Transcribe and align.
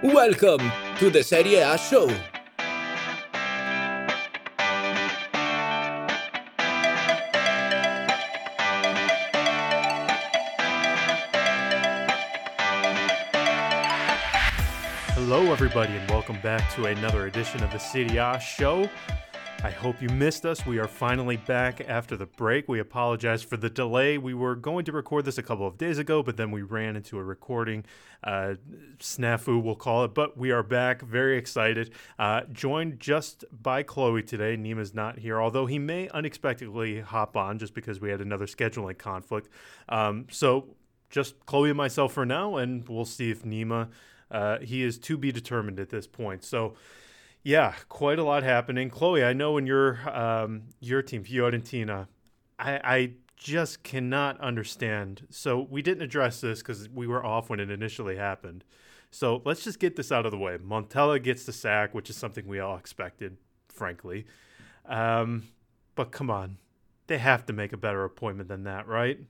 Welcome 0.00 0.60
to 1.00 1.10
the 1.10 1.24
Serie 1.24 1.56
A 1.56 1.76
show. 1.76 2.06
Hello, 15.14 15.50
everybody, 15.50 15.96
and 15.96 16.08
welcome 16.08 16.40
back 16.42 16.72
to 16.76 16.84
another 16.84 17.26
edition 17.26 17.64
of 17.64 17.72
the 17.72 17.78
Serie 17.78 18.18
A 18.18 18.38
show. 18.38 18.88
I 19.64 19.70
hope 19.70 20.00
you 20.00 20.08
missed 20.10 20.46
us. 20.46 20.64
We 20.64 20.78
are 20.78 20.86
finally 20.86 21.36
back 21.36 21.80
after 21.88 22.16
the 22.16 22.26
break. 22.26 22.68
We 22.68 22.78
apologize 22.78 23.42
for 23.42 23.56
the 23.56 23.68
delay. 23.68 24.16
We 24.16 24.32
were 24.32 24.54
going 24.54 24.84
to 24.84 24.92
record 24.92 25.24
this 25.24 25.36
a 25.36 25.42
couple 25.42 25.66
of 25.66 25.76
days 25.76 25.98
ago, 25.98 26.22
but 26.22 26.36
then 26.36 26.52
we 26.52 26.62
ran 26.62 26.94
into 26.94 27.18
a 27.18 27.24
recording 27.24 27.84
uh, 28.22 28.54
snafu, 29.00 29.60
we'll 29.60 29.74
call 29.74 30.04
it. 30.04 30.14
But 30.14 30.36
we 30.36 30.52
are 30.52 30.62
back, 30.62 31.02
very 31.02 31.36
excited. 31.36 31.92
Uh, 32.20 32.42
joined 32.52 33.00
just 33.00 33.44
by 33.50 33.82
Chloe 33.82 34.22
today. 34.22 34.56
Nima's 34.56 34.94
not 34.94 35.18
here, 35.18 35.42
although 35.42 35.66
he 35.66 35.80
may 35.80 36.08
unexpectedly 36.10 37.00
hop 37.00 37.36
on 37.36 37.58
just 37.58 37.74
because 37.74 38.00
we 38.00 38.10
had 38.10 38.20
another 38.20 38.46
scheduling 38.46 38.96
conflict. 38.96 39.48
Um, 39.88 40.28
so 40.30 40.76
just 41.10 41.44
Chloe 41.46 41.70
and 41.70 41.76
myself 41.76 42.12
for 42.12 42.24
now, 42.24 42.58
and 42.58 42.88
we'll 42.88 43.04
see 43.04 43.32
if 43.32 43.42
Nima. 43.42 43.88
Uh, 44.30 44.58
he 44.60 44.84
is 44.84 44.98
to 44.98 45.16
be 45.16 45.32
determined 45.32 45.80
at 45.80 45.88
this 45.88 46.06
point. 46.06 46.44
So, 46.44 46.74
yeah, 47.48 47.72
quite 47.88 48.18
a 48.18 48.24
lot 48.24 48.42
happening. 48.42 48.90
Chloe, 48.90 49.24
I 49.24 49.32
know 49.32 49.56
in 49.56 49.66
your 49.66 49.98
um, 50.14 50.64
your 50.80 51.00
team, 51.00 51.24
Fiorentina, 51.24 52.06
I, 52.58 52.72
I 52.84 53.10
just 53.38 53.82
cannot 53.82 54.38
understand. 54.38 55.26
So 55.30 55.66
we 55.70 55.80
didn't 55.80 56.02
address 56.02 56.42
this 56.42 56.58
because 56.58 56.90
we 56.90 57.06
were 57.06 57.24
off 57.24 57.48
when 57.48 57.58
it 57.58 57.70
initially 57.70 58.16
happened. 58.16 58.64
So 59.10 59.40
let's 59.46 59.64
just 59.64 59.78
get 59.78 59.96
this 59.96 60.12
out 60.12 60.26
of 60.26 60.30
the 60.30 60.36
way. 60.36 60.58
Montella 60.58 61.22
gets 61.22 61.44
the 61.44 61.54
sack, 61.54 61.94
which 61.94 62.10
is 62.10 62.16
something 62.16 62.46
we 62.46 62.60
all 62.60 62.76
expected, 62.76 63.38
frankly. 63.70 64.26
Um, 64.84 65.44
but 65.94 66.12
come 66.12 66.28
on, 66.28 66.58
they 67.06 67.16
have 67.16 67.46
to 67.46 67.54
make 67.54 67.72
a 67.72 67.78
better 67.78 68.04
appointment 68.04 68.50
than 68.50 68.64
that, 68.64 68.86
right? 68.86 69.20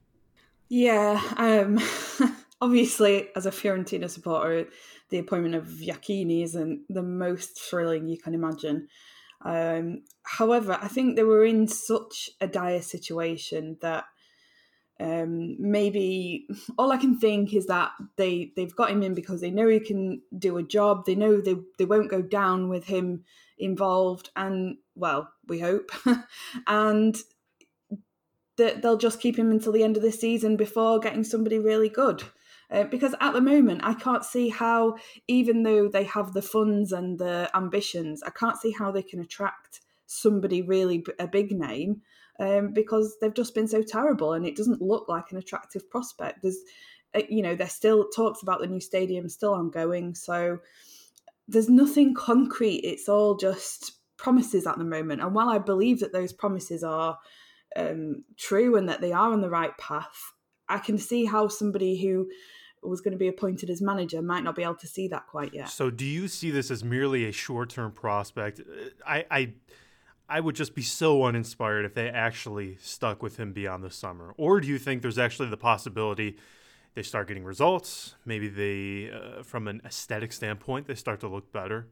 Yeah. 0.68 1.22
Um, 1.36 1.78
obviously, 2.60 3.28
as 3.36 3.46
a 3.46 3.50
Fiorentina 3.50 4.08
supporter, 4.10 4.68
the 5.10 5.18
appointment 5.18 5.54
of 5.54 5.66
Iachini 5.66 6.42
isn't 6.42 6.82
the 6.88 7.02
most 7.02 7.58
thrilling 7.58 8.08
you 8.08 8.18
can 8.18 8.34
imagine. 8.34 8.88
Um, 9.44 10.02
however, 10.24 10.78
I 10.80 10.88
think 10.88 11.16
they 11.16 11.22
were 11.22 11.44
in 11.44 11.68
such 11.68 12.30
a 12.40 12.46
dire 12.46 12.82
situation 12.82 13.78
that 13.80 14.04
um, 15.00 15.56
maybe 15.60 16.48
all 16.78 16.92
I 16.92 16.96
can 16.96 17.18
think 17.18 17.54
is 17.54 17.66
that 17.66 17.92
they 18.16 18.52
they've 18.56 18.74
got 18.74 18.90
him 18.90 19.02
in 19.02 19.14
because 19.14 19.40
they 19.40 19.50
know 19.50 19.68
he 19.68 19.80
can 19.80 20.22
do 20.36 20.58
a 20.58 20.62
job. 20.62 21.06
They 21.06 21.14
know 21.14 21.40
they 21.40 21.56
they 21.78 21.84
won't 21.84 22.10
go 22.10 22.22
down 22.22 22.68
with 22.68 22.86
him 22.86 23.24
involved, 23.58 24.30
and 24.36 24.76
well, 24.94 25.30
we 25.46 25.60
hope, 25.60 25.90
and 26.66 27.16
that 28.56 28.82
they'll 28.82 28.98
just 28.98 29.20
keep 29.20 29.38
him 29.38 29.52
until 29.52 29.72
the 29.72 29.84
end 29.84 29.96
of 29.96 30.02
the 30.02 30.10
season 30.10 30.56
before 30.56 30.98
getting 30.98 31.22
somebody 31.22 31.58
really 31.60 31.88
good. 31.88 32.24
Uh, 32.70 32.84
because 32.84 33.14
at 33.20 33.32
the 33.32 33.40
moment, 33.40 33.80
I 33.82 33.94
can't 33.94 34.24
see 34.24 34.50
how, 34.50 34.96
even 35.26 35.62
though 35.62 35.88
they 35.88 36.04
have 36.04 36.34
the 36.34 36.42
funds 36.42 36.92
and 36.92 37.18
the 37.18 37.50
ambitions, 37.54 38.22
I 38.22 38.30
can't 38.30 38.58
see 38.58 38.72
how 38.72 38.90
they 38.90 39.02
can 39.02 39.20
attract 39.20 39.80
somebody 40.06 40.62
really 40.62 40.98
b- 40.98 41.12
a 41.18 41.26
big 41.26 41.52
name 41.52 42.02
um, 42.40 42.72
because 42.72 43.16
they've 43.20 43.34
just 43.34 43.54
been 43.54 43.68
so 43.68 43.82
terrible 43.82 44.34
and 44.34 44.46
it 44.46 44.56
doesn't 44.56 44.82
look 44.82 45.08
like 45.08 45.30
an 45.30 45.38
attractive 45.38 45.88
prospect. 45.88 46.42
There's, 46.42 46.58
uh, 47.14 47.22
you 47.28 47.42
know, 47.42 47.54
there's 47.54 47.72
still 47.72 48.08
talks 48.08 48.42
about 48.42 48.60
the 48.60 48.66
new 48.66 48.80
stadium 48.80 49.28
still 49.28 49.54
ongoing, 49.54 50.14
so 50.14 50.58
there's 51.46 51.70
nothing 51.70 52.14
concrete. 52.14 52.80
It's 52.84 53.08
all 53.08 53.36
just 53.36 53.92
promises 54.18 54.66
at 54.66 54.76
the 54.76 54.84
moment. 54.84 55.22
And 55.22 55.34
while 55.34 55.48
I 55.48 55.58
believe 55.58 56.00
that 56.00 56.12
those 56.12 56.32
promises 56.32 56.84
are 56.84 57.18
um, 57.76 58.24
true 58.36 58.76
and 58.76 58.88
that 58.88 59.00
they 59.00 59.12
are 59.12 59.32
on 59.32 59.40
the 59.40 59.50
right 59.50 59.76
path, 59.78 60.32
I 60.68 60.78
can 60.78 60.98
see 60.98 61.24
how 61.24 61.48
somebody 61.48 62.00
who 62.00 62.28
was 62.82 63.00
going 63.00 63.12
to 63.12 63.18
be 63.18 63.28
appointed 63.28 63.70
as 63.70 63.80
manager 63.80 64.22
might 64.22 64.44
not 64.44 64.56
be 64.56 64.62
able 64.62 64.74
to 64.76 64.86
see 64.86 65.08
that 65.08 65.26
quite 65.26 65.54
yet. 65.54 65.68
So, 65.68 65.90
do 65.90 66.04
you 66.04 66.28
see 66.28 66.50
this 66.50 66.70
as 66.70 66.84
merely 66.84 67.24
a 67.24 67.32
short-term 67.32 67.92
prospect? 67.92 68.60
I, 69.06 69.24
I, 69.30 69.52
I 70.28 70.40
would 70.40 70.54
just 70.54 70.74
be 70.74 70.82
so 70.82 71.24
uninspired 71.24 71.84
if 71.84 71.94
they 71.94 72.08
actually 72.08 72.76
stuck 72.80 73.22
with 73.22 73.38
him 73.38 73.52
beyond 73.52 73.82
the 73.82 73.90
summer. 73.90 74.34
Or 74.36 74.60
do 74.60 74.68
you 74.68 74.78
think 74.78 75.02
there's 75.02 75.18
actually 75.18 75.48
the 75.48 75.56
possibility 75.56 76.36
they 76.94 77.02
start 77.02 77.28
getting 77.28 77.44
results? 77.44 78.14
Maybe 78.24 78.48
they, 78.48 79.10
uh, 79.10 79.42
from 79.42 79.68
an 79.68 79.80
aesthetic 79.84 80.32
standpoint, 80.32 80.86
they 80.86 80.94
start 80.94 81.20
to 81.20 81.28
look 81.28 81.52
better. 81.52 81.86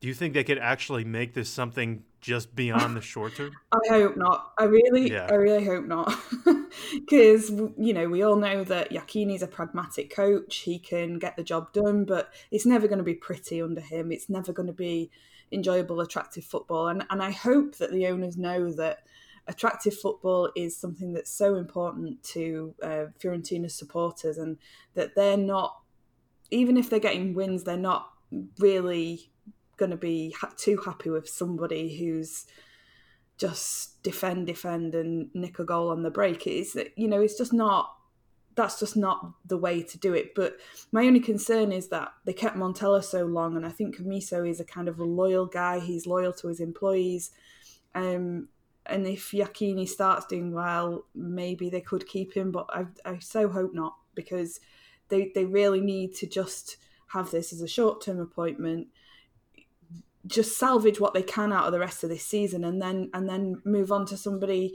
Do 0.00 0.08
you 0.08 0.14
think 0.14 0.32
they 0.32 0.44
could 0.44 0.58
actually 0.58 1.04
make 1.04 1.34
this 1.34 1.50
something 1.50 2.04
just 2.22 2.54
beyond 2.56 2.96
the 2.96 3.02
short 3.02 3.36
term? 3.36 3.52
I 3.72 3.88
hope 3.88 4.16
not. 4.16 4.52
I 4.58 4.64
really, 4.64 5.10
yeah. 5.10 5.28
I 5.30 5.34
really 5.34 5.64
hope 5.64 5.86
not. 5.86 6.14
Because 6.94 7.50
you 7.50 7.92
know 7.92 8.08
we 8.08 8.22
all 8.22 8.36
know 8.36 8.62
that 8.62 8.92
is 8.92 9.42
a 9.42 9.46
pragmatic 9.46 10.14
coach. 10.14 10.58
He 10.58 10.78
can 10.78 11.18
get 11.18 11.36
the 11.36 11.42
job 11.42 11.72
done, 11.72 12.04
but 12.04 12.32
it's 12.52 12.64
never 12.64 12.86
going 12.86 12.98
to 12.98 13.04
be 13.04 13.14
pretty 13.14 13.60
under 13.60 13.80
him. 13.80 14.12
It's 14.12 14.30
never 14.30 14.52
going 14.52 14.68
to 14.68 14.72
be 14.72 15.10
enjoyable, 15.50 16.00
attractive 16.00 16.44
football. 16.44 16.86
And 16.88 17.04
and 17.10 17.22
I 17.22 17.32
hope 17.32 17.76
that 17.78 17.90
the 17.90 18.06
owners 18.06 18.36
know 18.36 18.72
that 18.72 19.00
attractive 19.48 19.98
football 19.98 20.50
is 20.54 20.76
something 20.76 21.12
that's 21.12 21.30
so 21.30 21.56
important 21.56 22.22
to 22.22 22.74
uh, 22.82 23.06
Fiorentina 23.20 23.70
supporters, 23.70 24.38
and 24.38 24.56
that 24.94 25.16
they're 25.16 25.36
not, 25.36 25.80
even 26.50 26.76
if 26.76 26.88
they're 26.88 27.00
getting 27.00 27.34
wins, 27.34 27.64
they're 27.64 27.76
not 27.76 28.12
really 28.58 29.30
going 29.80 29.90
to 29.90 29.96
be 29.96 30.30
ha- 30.38 30.52
too 30.56 30.76
happy 30.84 31.10
with 31.10 31.28
somebody 31.28 31.96
who's 31.96 32.46
just 33.38 34.00
defend, 34.02 34.46
defend, 34.46 34.94
and 34.94 35.30
nick 35.34 35.58
a 35.58 35.64
goal 35.64 35.90
on 35.90 36.02
the 36.02 36.10
break. 36.10 36.46
It's 36.46 36.74
that 36.74 36.96
you 36.96 37.08
know, 37.08 37.20
it's 37.20 37.36
just 37.36 37.52
not. 37.52 37.96
That's 38.56 38.78
just 38.78 38.96
not 38.96 39.32
the 39.46 39.56
way 39.56 39.82
to 39.82 39.98
do 39.98 40.12
it. 40.12 40.34
But 40.34 40.56
my 40.92 41.06
only 41.06 41.20
concern 41.20 41.72
is 41.72 41.88
that 41.88 42.12
they 42.26 42.32
kept 42.32 42.56
Montella 42.56 43.02
so 43.02 43.24
long, 43.24 43.56
and 43.56 43.64
I 43.64 43.70
think 43.70 43.96
Commisso 43.96 44.48
is 44.48 44.60
a 44.60 44.64
kind 44.64 44.86
of 44.86 45.00
a 45.00 45.04
loyal 45.04 45.46
guy. 45.46 45.80
He's 45.80 46.06
loyal 46.06 46.32
to 46.34 46.48
his 46.48 46.60
employees. 46.60 47.30
Um, 47.94 48.48
and 48.86 49.06
if 49.06 49.30
Iachini 49.30 49.88
starts 49.88 50.26
doing 50.26 50.52
well, 50.52 51.06
maybe 51.14 51.70
they 51.70 51.80
could 51.80 52.06
keep 52.06 52.34
him. 52.34 52.50
But 52.52 52.66
I, 52.70 52.86
I 53.04 53.18
so 53.20 53.48
hope 53.48 53.72
not 53.72 53.94
because 54.14 54.60
they 55.08 55.32
they 55.34 55.46
really 55.46 55.80
need 55.80 56.14
to 56.16 56.26
just 56.26 56.76
have 57.08 57.30
this 57.30 57.52
as 57.52 57.62
a 57.62 57.68
short 57.68 58.02
term 58.02 58.20
appointment 58.20 58.88
just 60.26 60.58
salvage 60.58 61.00
what 61.00 61.14
they 61.14 61.22
can 61.22 61.52
out 61.52 61.66
of 61.66 61.72
the 61.72 61.78
rest 61.78 62.04
of 62.04 62.10
this 62.10 62.24
season 62.24 62.64
and 62.64 62.80
then 62.80 63.10
and 63.14 63.28
then 63.28 63.60
move 63.64 63.90
on 63.90 64.04
to 64.06 64.16
somebody 64.16 64.74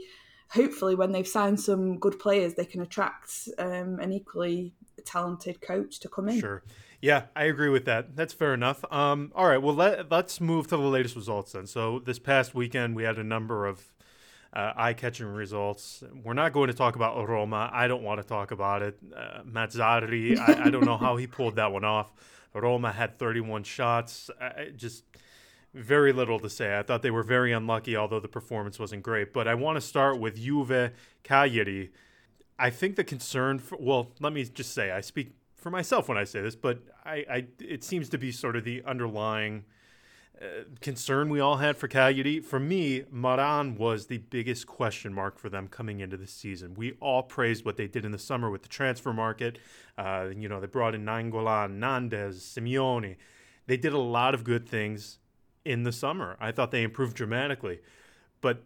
hopefully 0.50 0.94
when 0.94 1.12
they've 1.12 1.28
signed 1.28 1.60
some 1.60 1.98
good 1.98 2.18
players 2.18 2.54
they 2.54 2.64
can 2.64 2.80
attract 2.80 3.48
um, 3.58 3.98
an 4.00 4.12
equally 4.12 4.72
talented 5.04 5.60
coach 5.60 6.00
to 6.00 6.08
come 6.08 6.28
in 6.28 6.40
sure 6.40 6.62
yeah 7.00 7.24
i 7.36 7.44
agree 7.44 7.68
with 7.68 7.84
that 7.84 8.16
that's 8.16 8.32
fair 8.32 8.54
enough 8.54 8.84
um, 8.92 9.30
all 9.34 9.46
right 9.46 9.62
well 9.62 9.74
let, 9.74 10.10
let's 10.10 10.40
move 10.40 10.66
to 10.66 10.76
the 10.76 10.82
latest 10.82 11.14
results 11.14 11.52
then 11.52 11.66
so 11.66 12.00
this 12.00 12.18
past 12.18 12.54
weekend 12.54 12.96
we 12.96 13.04
had 13.04 13.18
a 13.18 13.24
number 13.24 13.66
of 13.66 13.92
uh, 14.52 14.72
eye-catching 14.74 15.26
results. 15.26 16.02
We're 16.24 16.32
not 16.32 16.54
going 16.54 16.68
to 16.68 16.72
talk 16.72 16.96
about 16.96 17.28
Roma. 17.28 17.68
I 17.74 17.88
don't 17.88 18.02
want 18.02 18.22
to 18.22 18.26
talk 18.26 18.52
about 18.52 18.80
it. 18.80 18.96
Uh, 19.14 19.42
Mazzarri, 19.42 20.38
I, 20.38 20.64
I, 20.64 20.70
don't 20.70 20.86
know 20.86 20.96
how 20.96 21.18
he 21.18 21.26
pulled 21.26 21.56
that 21.56 21.72
one 21.72 21.84
off. 21.84 22.10
Roma 22.54 22.90
had 22.90 23.18
31 23.18 23.64
shots. 23.64 24.30
Just 24.76 25.04
very 25.76 26.12
little 26.12 26.38
to 26.40 26.48
say. 26.48 26.78
I 26.78 26.82
thought 26.82 27.02
they 27.02 27.10
were 27.10 27.22
very 27.22 27.52
unlucky, 27.52 27.96
although 27.96 28.20
the 28.20 28.28
performance 28.28 28.78
wasn't 28.78 29.02
great. 29.02 29.32
But 29.32 29.46
I 29.46 29.54
want 29.54 29.76
to 29.76 29.80
start 29.80 30.18
with 30.18 30.36
Juve 30.36 30.92
Cagliari. 31.22 31.90
I 32.58 32.70
think 32.70 32.96
the 32.96 33.04
concern, 33.04 33.58
for, 33.58 33.76
well, 33.78 34.12
let 34.18 34.32
me 34.32 34.44
just 34.44 34.72
say, 34.72 34.90
I 34.90 35.02
speak 35.02 35.32
for 35.54 35.70
myself 35.70 36.08
when 36.08 36.16
I 36.16 36.24
say 36.24 36.40
this, 36.40 36.56
but 36.56 36.80
I, 37.04 37.24
I 37.30 37.46
it 37.60 37.84
seems 37.84 38.08
to 38.10 38.18
be 38.18 38.32
sort 38.32 38.56
of 38.56 38.64
the 38.64 38.82
underlying 38.84 39.64
uh, 40.40 40.64
concern 40.80 41.28
we 41.28 41.40
all 41.40 41.56
had 41.56 41.76
for 41.76 41.88
Cagliari. 41.88 42.40
For 42.40 42.58
me, 42.58 43.04
Maran 43.10 43.76
was 43.76 44.06
the 44.06 44.18
biggest 44.18 44.66
question 44.66 45.12
mark 45.12 45.38
for 45.38 45.48
them 45.48 45.68
coming 45.68 46.00
into 46.00 46.16
the 46.16 46.26
season. 46.26 46.74
We 46.74 46.92
all 47.00 47.22
praised 47.22 47.64
what 47.64 47.76
they 47.76 47.86
did 47.86 48.04
in 48.04 48.12
the 48.12 48.18
summer 48.18 48.50
with 48.50 48.62
the 48.62 48.68
transfer 48.68 49.12
market. 49.12 49.58
Uh, 49.98 50.28
you 50.34 50.48
know, 50.48 50.60
they 50.60 50.66
brought 50.66 50.94
in 50.94 51.04
Nainggolan, 51.04 51.78
Nandez, 51.78 52.36
Simeone. 52.36 53.16
They 53.66 53.76
did 53.76 53.92
a 53.92 53.98
lot 53.98 54.34
of 54.34 54.44
good 54.44 54.68
things 54.68 55.18
in 55.66 55.82
the 55.82 55.92
summer. 55.92 56.36
I 56.40 56.52
thought 56.52 56.70
they 56.70 56.84
improved 56.84 57.16
dramatically. 57.16 57.80
But 58.40 58.62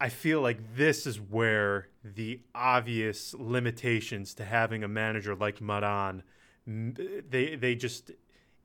I 0.00 0.08
feel 0.08 0.40
like 0.40 0.76
this 0.76 1.06
is 1.06 1.20
where 1.20 1.88
the 2.02 2.40
obvious 2.54 3.34
limitations 3.34 4.34
to 4.34 4.44
having 4.44 4.82
a 4.82 4.88
manager 4.88 5.36
like 5.36 5.60
Maran 5.60 6.24
they 6.66 7.56
they 7.56 7.74
just 7.74 8.10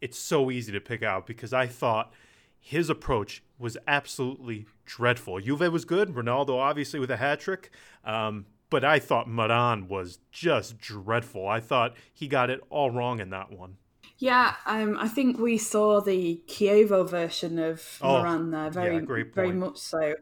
it's 0.02 0.18
so 0.18 0.52
easy 0.52 0.72
to 0.72 0.80
pick 0.80 1.04
out 1.04 1.26
because 1.26 1.54
I 1.54 1.68
thought 1.68 2.14
his 2.60 2.90
approach 2.90 3.44
was 3.58 3.78
absolutely 3.88 4.66
dreadful. 4.86 5.40
Juve 5.40 5.72
was 5.72 5.86
good, 5.86 6.10
Ronaldo 6.10 6.58
obviously 6.58 7.00
with 7.00 7.12
a 7.12 7.18
hat 7.18 7.40
trick, 7.40 7.72
um, 8.04 8.46
but 8.70 8.84
I 8.84 9.00
thought 9.00 9.28
Maran 9.28 9.88
was 9.88 10.20
just 10.32 10.78
dreadful. 10.78 11.48
I 11.48 11.60
thought 11.60 11.96
he 12.14 12.28
got 12.28 12.50
it 12.50 12.62
all 12.70 12.92
wrong 12.92 13.20
in 13.20 13.30
that 13.30 13.52
one. 13.52 13.78
Yeah, 14.20 14.56
um, 14.66 14.98
I 15.00 15.08
think 15.08 15.38
we 15.38 15.58
saw 15.58 16.02
the 16.02 16.42
Chievo 16.48 17.08
version 17.08 17.60
of 17.60 18.00
oh, 18.02 18.22
Maran 18.22 18.50
there, 18.50 18.70
very, 18.72 18.96
yeah, 18.96 19.24
very 19.34 19.52
much 19.52 19.78
so. 19.78 20.16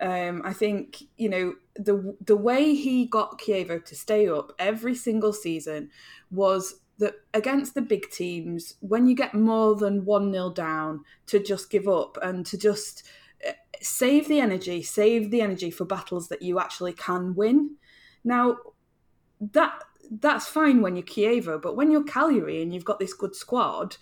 Um, 0.00 0.42
I 0.44 0.52
think 0.52 1.02
you 1.16 1.28
know 1.28 1.54
the 1.74 2.16
the 2.24 2.36
way 2.36 2.74
he 2.74 3.06
got 3.06 3.40
Chievo 3.40 3.84
to 3.84 3.94
stay 3.94 4.28
up 4.28 4.52
every 4.58 4.94
single 4.94 5.32
season 5.32 5.90
was 6.30 6.80
that 6.98 7.14
against 7.32 7.74
the 7.74 7.82
big 7.82 8.10
teams, 8.10 8.74
when 8.80 9.06
you 9.06 9.14
get 9.14 9.34
more 9.34 9.76
than 9.76 10.04
one 10.04 10.32
nil 10.32 10.50
down, 10.50 11.04
to 11.26 11.42
just 11.42 11.70
give 11.70 11.86
up 11.86 12.18
and 12.22 12.44
to 12.46 12.58
just 12.58 13.04
uh, 13.46 13.52
save 13.80 14.26
the 14.26 14.40
energy, 14.40 14.82
save 14.82 15.30
the 15.30 15.40
energy 15.40 15.70
for 15.70 15.84
battles 15.84 16.28
that 16.28 16.42
you 16.42 16.58
actually 16.58 16.92
can 16.92 17.36
win. 17.36 17.76
Now 18.24 18.58
that 19.40 19.84
that's 20.10 20.48
fine 20.48 20.80
when 20.80 20.96
you're 20.96 21.04
Chievo, 21.04 21.60
but 21.60 21.76
when 21.76 21.90
you're 21.90 22.04
Cagliari 22.04 22.62
and 22.62 22.72
you've 22.72 22.84
got 22.84 22.98
this 22.98 23.12
good 23.12 23.34
squad, 23.34 23.96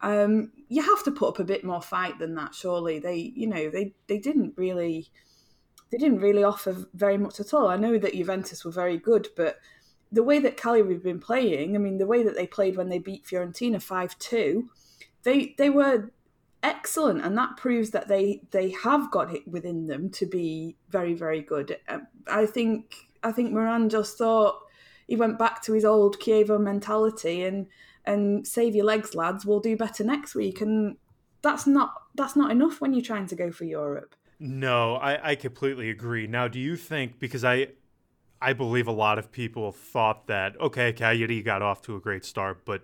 um, 0.00 0.52
you 0.68 0.82
have 0.82 1.04
to 1.04 1.10
put 1.10 1.28
up 1.28 1.38
a 1.38 1.44
bit 1.44 1.64
more 1.64 1.82
fight 1.82 2.18
than 2.18 2.34
that. 2.34 2.54
Surely 2.54 2.98
they, 2.98 3.32
you 3.34 3.46
know, 3.46 3.70
they 3.70 3.94
they 4.06 4.18
didn't 4.18 4.54
really 4.56 5.08
they 5.90 5.98
didn't 5.98 6.20
really 6.20 6.42
offer 6.42 6.76
very 6.94 7.18
much 7.18 7.40
at 7.40 7.54
all. 7.54 7.68
I 7.68 7.76
know 7.76 7.98
that 7.98 8.14
Juventus 8.14 8.64
were 8.64 8.70
very 8.70 8.98
good, 8.98 9.28
but 9.36 9.58
the 10.10 10.22
way 10.22 10.38
that 10.38 10.56
Cagliari 10.56 10.94
have 10.94 11.02
been 11.02 11.20
playing, 11.20 11.74
I 11.74 11.78
mean, 11.78 11.98
the 11.98 12.06
way 12.06 12.22
that 12.22 12.34
they 12.34 12.46
played 12.46 12.76
when 12.76 12.88
they 12.88 12.98
beat 12.98 13.26
Fiorentina 13.26 13.80
five 13.80 14.18
two, 14.18 14.70
they 15.22 15.54
they 15.58 15.70
were 15.70 16.10
excellent, 16.62 17.24
and 17.24 17.36
that 17.36 17.56
proves 17.56 17.90
that 17.90 18.08
they 18.08 18.40
they 18.50 18.70
have 18.70 19.10
got 19.10 19.34
it 19.34 19.46
within 19.46 19.86
them 19.86 20.10
to 20.10 20.26
be 20.26 20.76
very 20.88 21.14
very 21.14 21.40
good. 21.40 21.78
Um, 21.88 22.06
I 22.26 22.46
think 22.46 22.94
I 23.22 23.32
think 23.32 23.52
Moran 23.52 23.88
just 23.88 24.18
thought 24.18 24.60
he 25.06 25.16
went 25.16 25.38
back 25.38 25.62
to 25.62 25.72
his 25.72 25.84
old 25.84 26.18
Chievo 26.18 26.60
mentality 26.60 27.42
and 27.42 27.66
and 28.06 28.46
save 28.46 28.74
your 28.74 28.84
legs, 28.84 29.14
lads. 29.14 29.46
We'll 29.46 29.60
do 29.60 29.76
better 29.76 30.04
next 30.04 30.34
week, 30.34 30.60
and 30.60 30.96
that's 31.42 31.66
not 31.66 31.94
that's 32.14 32.36
not 32.36 32.50
enough 32.50 32.80
when 32.80 32.92
you're 32.92 33.02
trying 33.02 33.26
to 33.28 33.36
go 33.36 33.50
for 33.50 33.64
Europe. 33.64 34.14
No, 34.38 34.96
I, 34.96 35.30
I 35.30 35.34
completely 35.36 35.90
agree. 35.90 36.26
Now, 36.26 36.48
do 36.48 36.58
you 36.58 36.76
think 36.76 37.18
because 37.18 37.44
I 37.44 37.68
I 38.40 38.52
believe 38.52 38.86
a 38.86 38.92
lot 38.92 39.18
of 39.18 39.32
people 39.32 39.72
thought 39.72 40.26
that 40.26 40.60
okay, 40.60 40.92
Cagliari 40.92 41.42
got 41.42 41.62
off 41.62 41.82
to 41.82 41.96
a 41.96 42.00
great 42.00 42.24
start, 42.24 42.64
but 42.64 42.82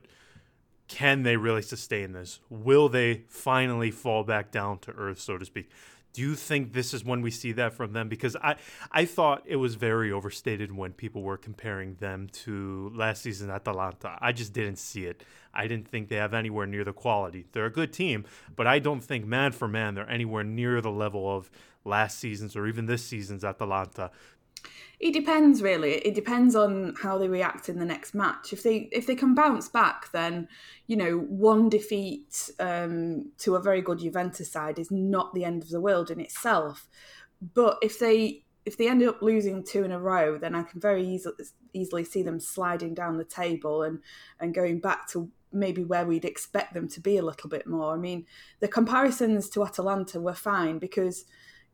can 0.89 1.23
they 1.23 1.37
really 1.37 1.63
sustain 1.63 2.13
this? 2.13 2.41
Will 2.49 2.89
they 2.89 3.25
finally 3.29 3.91
fall 3.91 4.25
back 4.25 4.51
down 4.51 4.79
to 4.81 4.93
earth, 4.93 5.21
so 5.21 5.39
to 5.39 5.45
speak? 5.45 5.71
Do 6.13 6.23
you 6.23 6.35
think 6.35 6.73
this 6.73 6.93
is 6.93 7.05
when 7.05 7.23
we 7.23 7.31
see 7.31 7.53
that 7.53 7.73
from 7.75 7.93
them? 7.93 8.09
Because 8.09 8.37
I, 8.37 8.57
I 8.91 9.05
thought 9.05 9.43
it 9.47 9.57
was 9.57 9.77
very 9.77 10.11
overstated 10.11 10.75
when 10.77 10.93
people 10.93 11.23
were 11.23 11.37
comparing 11.37 11.95
them 11.95 12.29
to 12.45 12.91
last 12.95 13.23
season 13.23 13.51
Atalanta. 13.51 14.19
I 14.21 14.33
just 14.33 14.53
didn't 14.53 14.77
see 14.77 15.07
it. 15.07 15.23
I 15.55 15.67
didn't 15.67 15.89
think 15.89 16.09
they 16.09 16.17
have 16.17 16.35
anywhere 16.35 16.67
near 16.67 16.85
the 16.85 16.93
quality. 16.93 17.47
They're 17.53 17.67
a 17.67 17.73
good 17.73 17.93
team, 17.93 18.25
but 18.57 18.67
I 18.67 18.79
don't 18.79 19.03
think 19.03 19.25
man 19.25 19.53
for 19.53 19.69
man 19.69 19.95
they're 19.95 20.11
anywhere 20.11 20.45
near 20.45 20.81
the 20.81 20.91
level 20.91 21.37
of 21.37 21.51
last 21.85 22.19
season's 22.19 22.57
or 22.57 22.67
even 22.67 22.87
this 22.87 23.05
season's 23.05 23.45
Atalanta. 23.45 24.11
It 24.99 25.13
depends, 25.15 25.63
really. 25.63 25.95
It 25.95 26.15
depends 26.15 26.55
on 26.55 26.95
how 27.03 27.17
they 27.17 27.29
react 27.29 27.71
in 27.71 27.79
the 27.79 27.87
next 27.87 28.15
match. 28.15 28.53
If 28.53 28.63
they 28.63 28.91
if 28.93 29.07
they 29.07 29.15
can 29.15 29.35
bounce 29.35 29.69
back, 29.69 30.13
then 30.13 30.47
you 30.87 30.97
know 30.97 31.19
one 31.19 31.71
defeat 31.71 32.51
um, 32.61 33.33
to 33.39 33.57
a 33.57 33.63
very 33.63 33.81
good 33.81 34.01
Juventus 34.01 34.53
side 34.53 34.79
is 34.79 34.91
not 34.91 35.33
the 35.33 35.45
end 35.45 35.63
of 35.63 35.71
the 35.71 35.81
world 35.81 36.11
in 36.11 36.21
itself. 36.21 36.87
But 37.55 37.79
if 37.81 37.99
they 37.99 38.45
if 38.67 38.77
they 38.77 38.89
end 38.89 39.03
up 39.03 39.23
losing 39.23 39.65
two 39.65 39.85
in 39.85 39.93
a 39.93 39.99
row, 39.99 40.37
then 40.37 40.55
I 40.55 40.65
can 40.65 40.81
very 40.81 41.07
easily 41.07 41.35
easily 41.73 42.05
see 42.05 42.23
them 42.23 42.39
sliding 42.39 42.93
down 42.93 43.17
the 43.17 43.25
table 43.25 43.83
and 43.83 44.01
and 44.39 44.55
going 44.55 44.81
back 44.81 45.09
to 45.11 45.31
maybe 45.53 45.83
where 45.83 46.07
we'd 46.07 46.25
expect 46.25 46.75
them 46.75 46.89
to 46.89 47.01
be 47.01 47.17
a 47.17 47.25
little 47.25 47.49
bit 47.49 47.67
more. 47.67 47.95
I 47.95 47.97
mean, 47.97 48.27
the 48.61 48.69
comparisons 48.69 49.49
to 49.51 49.65
Atalanta 49.65 50.21
were 50.21 50.35
fine 50.35 50.79
because 50.79 51.25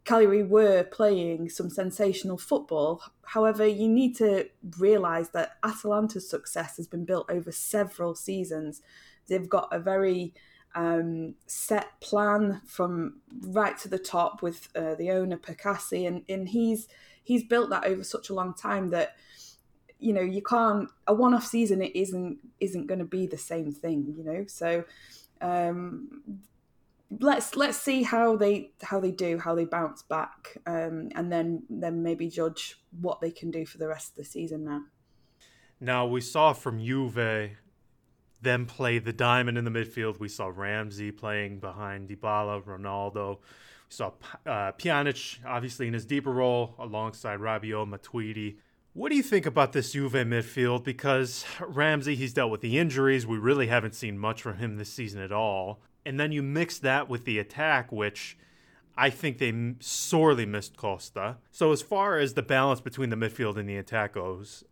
Cagliari 0.06 0.44
were 0.44 0.85
playing 0.85 1.49
some 1.49 1.69
sensational 1.69 2.38
football. 2.38 3.03
However, 3.25 3.67
you 3.67 3.88
need 3.88 4.17
to 4.17 4.49
realise 4.79 5.29
that 5.31 5.58
Atalanta's 5.64 6.31
success 6.31 6.76
has 6.76 6.87
been 6.87 7.05
built 7.05 7.29
over 7.29 7.50
several 7.50 8.14
seasons. 8.14 8.82
They've 9.26 9.49
got 9.49 9.69
a 9.73 9.81
very 9.81 10.32
um, 10.76 11.35
set 11.47 12.00
plan 12.00 12.62
from 12.67 13.20
right 13.41 13.76
to 13.79 13.88
the 13.88 13.99
top 13.99 14.43
with 14.43 14.69
uh, 14.76 14.94
the 14.94 15.11
owner 15.11 15.37
Percassi, 15.38 16.06
and, 16.06 16.23
and 16.29 16.49
he's 16.49 16.87
he's 17.25 17.43
built 17.43 17.70
that 17.70 17.85
over 17.85 18.05
such 18.05 18.31
a 18.31 18.35
long 18.35 18.55
time 18.55 18.91
that 18.91 19.17
you 19.99 20.12
know 20.12 20.20
you 20.20 20.43
can't 20.43 20.88
a 21.06 21.14
one-off 21.14 21.47
season 21.47 21.81
it 21.82 21.97
isn't 21.97 22.38
isn't 22.61 22.87
going 22.87 22.99
to 22.99 23.05
be 23.06 23.26
the 23.26 23.38
same 23.38 23.73
thing 23.73 24.14
you 24.17 24.23
know 24.23 24.44
so 24.47 24.85
um, 25.41 26.23
let's 27.11 27.56
let's 27.56 27.79
see 27.79 28.03
how 28.03 28.37
they 28.37 28.73
how 28.82 29.00
they 29.00 29.11
do, 29.11 29.38
how 29.38 29.55
they 29.55 29.64
bounce 29.64 30.03
back, 30.03 30.58
um, 30.67 31.08
and 31.14 31.31
then 31.31 31.62
then 31.70 32.03
maybe 32.03 32.29
judge 32.29 32.76
what 33.00 33.20
they 33.20 33.31
can 33.31 33.50
do 33.50 33.64
for 33.64 33.79
the 33.79 33.88
rest 33.88 34.11
of 34.11 34.17
the 34.17 34.25
season 34.25 34.64
now. 34.64 34.82
Now 35.81 36.06
we 36.06 36.20
saw 36.20 36.53
from 36.53 36.81
Juve 36.81 37.50
them 38.43 38.67
play 38.67 38.99
the 38.99 39.12
diamond 39.12 39.58
in 39.58 39.64
the 39.64 39.70
midfield. 39.70 40.19
We 40.19 40.29
saw 40.29 40.50
Ramsey 40.55 41.11
playing 41.11 41.61
behind 41.61 42.08
Dybala, 42.08 42.62
Ronaldo. 42.64 43.38
We 43.38 43.91
saw 43.91 44.12
uh, 44.44 44.73
Pjanic 44.73 45.38
obviously 45.44 45.87
in 45.87 45.94
his 45.94 46.06
deeper 46.06 46.32
role 46.32 46.75
alongside 46.79 47.41
Rabiot, 47.41 47.88
Matuidi. 47.88 48.56
What 48.94 49.11
do 49.11 49.17
you 49.17 49.23
think 49.23 49.44
about 49.44 49.73
this 49.73 49.93
Juve 49.93 50.12
midfield? 50.12 50.82
Because 50.82 51.44
Ramsey, 51.61 52.14
he's 52.14 52.32
dealt 52.32 52.50
with 52.50 52.62
the 52.62 52.79
injuries. 52.79 53.26
We 53.26 53.37
really 53.37 53.67
haven't 53.67 53.94
seen 53.94 54.19
much 54.19 54.41
from 54.41 54.56
him 54.56 54.76
this 54.76 54.91
season 54.91 55.20
at 55.20 55.32
all 55.32 55.82
and 56.06 56.19
then 56.19 56.32
you 56.32 56.43
mix 56.43 56.79
that 56.79 57.08
with 57.08 57.25
the 57.25 57.38
attack, 57.38 57.93
which 57.93 58.38
I 58.97 59.11
think 59.11 59.38
they 59.38 59.75
sorely 59.81 60.47
missed 60.47 60.76
Costa. 60.76 61.37
So 61.50 61.73
as 61.73 61.82
far 61.82 62.17
as 62.19 62.35
the 62.35 62.43
balance 62.43 62.81
between 62.81 63.11
the 63.11 63.17
midfield 63.17 63.58
and 63.58 63.69
the 63.69 63.76
attack 63.76 64.14
goes, 64.14 64.64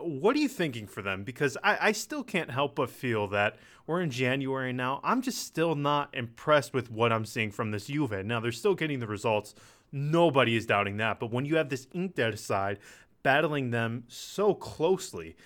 what 0.00 0.36
are 0.36 0.40
you 0.40 0.48
thinking 0.48 0.86
for 0.86 1.02
them? 1.02 1.24
Because 1.24 1.56
I, 1.62 1.78
I 1.80 1.92
still 1.92 2.22
can't 2.24 2.50
help 2.50 2.74
but 2.74 2.90
feel 2.90 3.28
that 3.28 3.56
we're 3.86 4.02
in 4.02 4.10
January 4.10 4.72
now. 4.72 5.00
I'm 5.02 5.22
just 5.22 5.44
still 5.44 5.74
not 5.74 6.14
impressed 6.14 6.74
with 6.74 6.90
what 6.90 7.12
I'm 7.12 7.24
seeing 7.24 7.50
from 7.50 7.70
this 7.70 7.86
Juve. 7.86 8.24
Now 8.24 8.40
they're 8.40 8.52
still 8.52 8.74
getting 8.74 8.98
the 8.98 9.06
results. 9.06 9.54
Nobody 9.92 10.56
is 10.56 10.66
doubting 10.66 10.98
that. 10.98 11.20
But 11.20 11.30
when 11.30 11.46
you 11.46 11.56
have 11.56 11.68
this 11.68 11.86
Inter 11.92 12.36
side 12.36 12.78
battling 13.22 13.70
them 13.70 14.04
so 14.08 14.54
closely, 14.54 15.36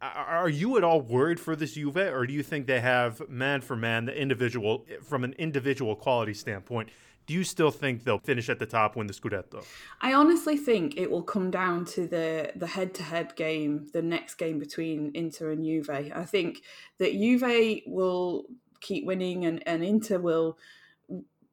are 0.00 0.48
you 0.48 0.76
at 0.76 0.84
all 0.84 1.00
worried 1.00 1.40
for 1.40 1.56
this 1.56 1.74
Juve, 1.74 1.96
or 1.96 2.26
do 2.26 2.32
you 2.32 2.42
think 2.42 2.66
they 2.66 2.80
have 2.80 3.28
man 3.28 3.60
for 3.60 3.76
man 3.76 4.04
the 4.04 4.20
individual 4.20 4.86
from 5.02 5.24
an 5.24 5.34
individual 5.38 5.96
quality 5.96 6.34
standpoint? 6.34 6.90
Do 7.26 7.34
you 7.34 7.44
still 7.44 7.70
think 7.70 8.04
they'll 8.04 8.18
finish 8.18 8.48
at 8.48 8.58
the 8.58 8.64
top, 8.64 8.96
win 8.96 9.06
the 9.06 9.12
Scudetto? 9.12 9.62
I 10.00 10.14
honestly 10.14 10.56
think 10.56 10.96
it 10.96 11.10
will 11.10 11.22
come 11.22 11.50
down 11.50 11.84
to 11.86 12.06
the 12.06 12.52
the 12.56 12.66
head 12.66 12.94
to 12.94 13.02
head 13.02 13.36
game, 13.36 13.88
the 13.92 14.02
next 14.02 14.36
game 14.36 14.58
between 14.58 15.10
Inter 15.14 15.50
and 15.50 15.64
Juve. 15.64 15.90
I 15.90 16.24
think 16.24 16.62
that 16.98 17.12
Juve 17.12 17.82
will 17.86 18.46
keep 18.80 19.04
winning, 19.04 19.44
and, 19.44 19.62
and 19.66 19.84
Inter 19.84 20.18
will 20.18 20.58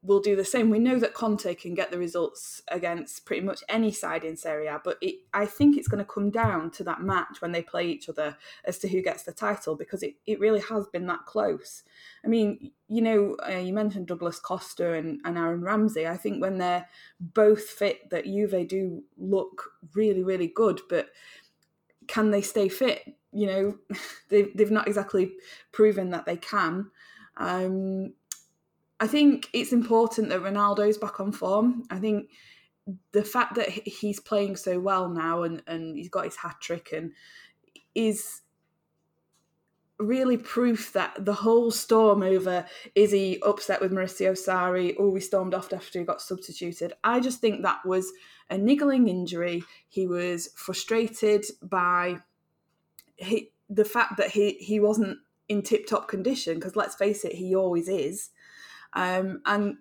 will 0.06 0.20
do 0.20 0.36
the 0.36 0.46
same. 0.46 0.70
We 0.70 0.80
know 0.80 1.00
that 1.00 1.14
Conte 1.14 1.56
can 1.56 1.74
get 1.74 1.90
the 1.90 1.98
results 1.98 2.62
against 2.68 3.26
pretty 3.26 3.42
much 3.42 3.64
any 3.68 3.92
side 3.92 4.24
in 4.24 4.38
Serie 4.38 4.68
A, 4.68 4.80
but 4.84 4.98
it, 5.02 5.16
I 5.34 5.46
think 5.46 5.78
it's 5.78 5.88
going 5.88 6.04
to 6.04 6.10
come 6.10 6.30
down 6.30 6.70
to 6.72 6.84
that 6.84 7.02
match 7.02 7.42
when 7.42 7.52
they 7.52 7.62
play 7.62 7.88
each 7.88 8.08
other 8.08 8.38
as 8.66 8.78
to 8.80 8.88
who 8.88 9.02
gets 9.02 9.24
the 9.24 9.32
title 9.32 9.76
because 9.76 10.04
it, 10.04 10.16
it 10.28 10.40
really 10.40 10.62
has 10.62 10.88
been 10.88 11.08
that 11.08 11.26
close. 11.26 11.84
I 12.24 12.28
mean, 12.28 12.72
you 12.88 13.02
know, 13.02 13.36
uh, 13.48 13.58
you 13.58 13.74
mentioned 13.74 14.08
Douglas 14.08 14.40
Costa 14.40 14.94
and, 14.94 15.20
and 15.26 15.38
Aaron 15.38 15.62
Ramsey. 15.62 16.08
I 16.08 16.18
think 16.18 16.42
when 16.42 16.60
they're 16.60 16.88
both 17.20 17.64
fit, 17.64 18.10
that 18.12 18.26
Juve 18.26 18.68
do 18.68 19.04
look 19.18 19.72
really, 19.94 20.24
really 20.24 20.48
good, 20.48 20.82
but 20.88 21.10
can 22.08 22.30
they 22.30 22.42
stay 22.42 22.70
fit? 22.70 23.02
You 23.32 23.48
know, 23.48 23.78
they've, 24.30 24.56
they've 24.56 24.72
not 24.72 24.88
exactly 24.88 25.34
proven 25.72 26.12
that 26.12 26.26
they 26.26 26.38
can. 26.38 26.92
Um, 27.38 28.14
I 29.00 29.08
think 29.08 29.50
it's 29.54 29.74
important 29.74 30.30
that 30.30 30.42
Ronaldo's 30.42 30.98
back 30.98 31.20
on 31.20 31.32
form. 31.32 31.84
I 31.90 32.00
think 32.00 32.30
the 33.12 33.24
fact 33.24 33.56
that 33.56 33.70
he's 33.70 34.20
playing 34.20 34.56
so 34.56 34.80
well 34.80 35.10
now 35.10 35.44
and, 35.44 35.62
and 35.68 35.98
he's 35.98 36.10
got 36.10 36.26
his 36.26 36.36
hat 36.36 36.58
trick 36.62 36.92
and 36.94 37.12
is 37.94 38.42
really 39.98 40.38
proof 40.38 40.92
that 40.94 41.14
the 41.24 41.34
whole 41.34 41.72
storm 41.72 42.22
over 42.22 42.66
is 42.96 43.12
he 43.12 43.40
upset 43.44 43.82
with 43.82 43.92
Maurizio 43.92 44.32
Sarri 44.32 44.94
or 44.98 45.10
we 45.10 45.22
stormed 45.22 45.54
off 45.54 45.72
after 45.72 46.00
he 46.00 46.06
got 46.06 46.22
substituted. 46.22 46.94
I 47.04 47.20
just 47.22 47.40
think 47.40 47.62
that 47.62 47.86
was 47.86 48.12
a 48.50 48.58
niggling 48.58 49.08
injury. 49.08 49.64
He 49.88 50.06
was 50.06 50.50
frustrated 50.56 51.46
by 51.62 52.18
he, 53.16 53.52
the 53.70 53.86
fact 53.86 54.18
that 54.18 54.32
he, 54.32 54.52
he 54.60 54.80
wasn't 54.80 55.18
in 55.48 55.62
tip 55.62 55.88
top 55.88 56.08
condition 56.08 56.56
because 56.56 56.76
let's 56.76 56.96
face 56.96 57.24
it, 57.24 57.34
he 57.34 57.56
always 57.56 57.88
is. 57.88 58.32
Um, 58.96 59.42
and 59.46 59.78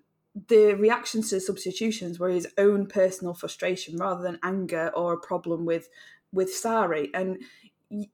the 0.48 0.74
reactions 0.74 1.30
to 1.30 1.40
substitutions 1.40 2.18
were 2.18 2.28
his 2.28 2.48
own 2.58 2.86
personal 2.86 3.34
frustration 3.34 3.96
rather 3.96 4.22
than 4.22 4.38
anger 4.42 4.90
or 4.94 5.12
a 5.12 5.18
problem 5.18 5.64
with 5.64 5.88
with 6.32 6.48
Sarri. 6.48 7.10
And 7.14 7.38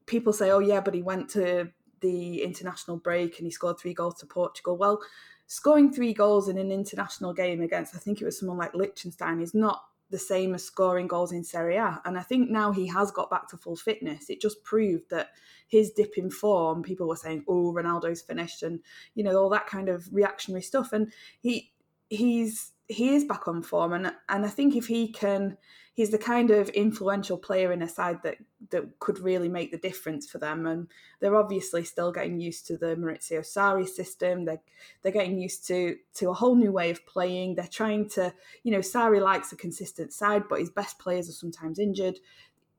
people 0.06 0.32
say, 0.32 0.50
"Oh 0.50 0.58
yeah, 0.58 0.80
but 0.80 0.94
he 0.94 1.02
went 1.02 1.30
to 1.30 1.70
the 2.00 2.42
international 2.42 2.96
break 2.96 3.38
and 3.38 3.46
he 3.46 3.50
scored 3.50 3.78
three 3.78 3.94
goals 3.94 4.18
to 4.20 4.26
Portugal. 4.26 4.76
Well, 4.76 5.00
scoring 5.46 5.92
three 5.92 6.12
goals 6.12 6.48
in 6.48 6.58
an 6.58 6.70
international 6.70 7.32
game 7.32 7.62
against, 7.62 7.94
I 7.94 7.98
think 7.98 8.20
it 8.20 8.24
was 8.24 8.38
someone 8.38 8.58
like 8.58 8.74
Liechtenstein, 8.74 9.40
is 9.40 9.54
not 9.54 9.84
the 10.10 10.18
same 10.18 10.54
as 10.54 10.64
scoring 10.64 11.06
goals 11.06 11.32
in 11.32 11.44
Serie 11.44 11.76
A. 11.76 12.00
And 12.04 12.18
I 12.18 12.22
think 12.22 12.50
now 12.50 12.72
he 12.72 12.86
has 12.88 13.10
got 13.10 13.30
back 13.30 13.48
to 13.48 13.56
full 13.56 13.76
fitness. 13.76 14.28
It 14.28 14.40
just 14.40 14.62
proved 14.64 15.10
that 15.10 15.30
his 15.68 15.90
dip 15.92 16.18
in 16.18 16.30
form, 16.30 16.82
people 16.82 17.08
were 17.08 17.16
saying, 17.16 17.44
"Oh, 17.48 17.72
Ronaldo's 17.72 18.22
finished," 18.22 18.62
and 18.62 18.80
you 19.14 19.22
know 19.24 19.36
all 19.36 19.50
that 19.50 19.66
kind 19.66 19.88
of 19.88 20.08
reactionary 20.12 20.62
stuff. 20.62 20.92
And 20.92 21.12
he 21.40 21.72
he's 22.08 22.72
he 22.88 23.14
is 23.14 23.24
back 23.24 23.46
on 23.46 23.62
form, 23.62 23.92
and 23.92 24.12
and 24.28 24.44
I 24.44 24.48
think 24.48 24.74
if 24.74 24.88
he 24.88 25.12
can, 25.12 25.56
he's 26.00 26.08
the 26.08 26.16
kind 26.16 26.50
of 26.50 26.70
influential 26.70 27.36
player 27.36 27.72
in 27.72 27.82
a 27.82 27.88
side 27.88 28.22
that 28.22 28.38
that 28.70 28.98
could 29.00 29.18
really 29.18 29.50
make 29.50 29.70
the 29.70 29.76
difference 29.76 30.26
for 30.26 30.38
them. 30.38 30.66
And 30.66 30.88
they're 31.20 31.36
obviously 31.36 31.84
still 31.84 32.10
getting 32.10 32.40
used 32.40 32.66
to 32.68 32.78
the 32.78 32.96
Maurizio 32.96 33.40
Sarri 33.40 33.86
system. 33.86 34.46
They're 34.46 34.62
they're 35.02 35.12
getting 35.12 35.38
used 35.38 35.66
to 35.66 35.96
to 36.14 36.30
a 36.30 36.34
whole 36.34 36.54
new 36.56 36.72
way 36.72 36.88
of 36.88 37.04
playing. 37.04 37.54
They're 37.54 37.66
trying 37.66 38.08
to, 38.10 38.32
you 38.62 38.72
know, 38.72 38.78
Sarri 38.78 39.20
likes 39.20 39.52
a 39.52 39.56
consistent 39.56 40.14
side, 40.14 40.44
but 40.48 40.60
his 40.60 40.70
best 40.70 40.98
players 40.98 41.28
are 41.28 41.32
sometimes 41.32 41.78
injured. 41.78 42.18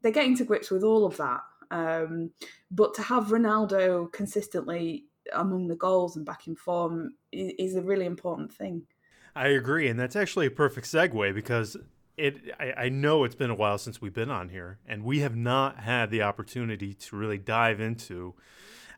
They're 0.01 0.12
getting 0.12 0.36
to 0.38 0.44
grips 0.44 0.72
with 0.72 0.84
all 0.84 1.06
of 1.06 1.18
that. 1.18 1.42
Um, 1.70 2.32
but 2.72 2.96
to 2.96 3.04
have 3.04 3.25
Ronaldo 3.28 4.12
consistently 4.12 5.06
among 5.32 5.68
the 5.68 5.75
goals 5.75 6.16
and 6.16 6.25
back 6.25 6.48
in 6.48 6.56
form 6.56 7.13
is, 7.32 7.54
is 7.60 7.75
a 7.75 7.84
really 7.84 8.08
important 8.08 8.51
thing. 8.51 8.88
I 9.36 9.50
agree, 9.50 9.88
and 9.90 10.00
that's 10.00 10.16
actually 10.16 10.48
a 10.48 10.51
perfect 10.51 10.88
segue 10.88 11.36
because 11.36 11.78
it. 12.18 12.38
I, 12.60 12.74
I, 12.86 12.89
know 12.89 13.24
it's 13.24 13.36
been 13.36 13.50
a 13.50 13.56
while 13.56 13.77
since 13.77 14.01
we've 14.01 14.13
been 14.13 14.32
on 14.32 14.50
here, 14.50 14.80
and 14.88 15.03
we 15.03 15.20
have 15.20 15.36
not 15.36 15.80
had 15.80 16.10
the 16.10 16.22
opportunity 16.22 16.94
to 16.94 17.15
really 17.15 17.38
dive 17.38 17.80
into 17.80 18.36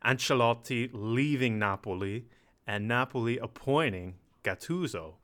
Ancelotti 0.05 0.89
leaving 0.93 1.59
Napoli 1.59 2.25
and 2.67 2.87
Napoli 2.87 3.37
appointing 3.37 4.15
Gattuso. 4.43 5.15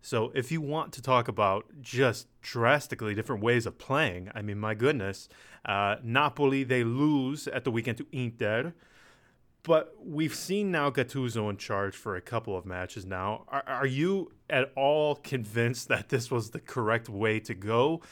So, 0.00 0.30
if 0.34 0.52
you 0.52 0.60
want 0.60 0.92
to 0.92 1.02
talk 1.02 1.26
about 1.26 1.66
just 1.80 2.28
drastically 2.40 3.14
different 3.14 3.42
ways 3.42 3.66
of 3.66 3.78
playing, 3.78 4.30
I 4.34 4.42
mean, 4.42 4.58
my 4.58 4.74
goodness, 4.74 5.28
uh, 5.64 5.96
Napoli 6.02 6.64
they 6.64 6.84
lose 6.84 7.48
at 7.48 7.64
the 7.64 7.70
weekend 7.70 7.98
to 7.98 8.06
Inter. 8.12 8.74
But 9.66 9.96
we've 10.00 10.34
seen 10.34 10.70
now 10.70 10.90
Gattuso 10.90 11.50
in 11.50 11.56
charge 11.56 11.96
for 11.96 12.14
a 12.14 12.20
couple 12.20 12.56
of 12.56 12.64
matches 12.64 13.04
now. 13.04 13.46
Are, 13.48 13.64
are 13.66 13.86
you 13.86 14.30
at 14.48 14.72
all 14.76 15.16
convinced 15.16 15.88
that 15.88 16.08
this 16.08 16.30
was 16.30 16.50
the 16.50 16.60
correct 16.60 17.08
way 17.08 17.40
to 17.40 17.54
go? 17.54 18.02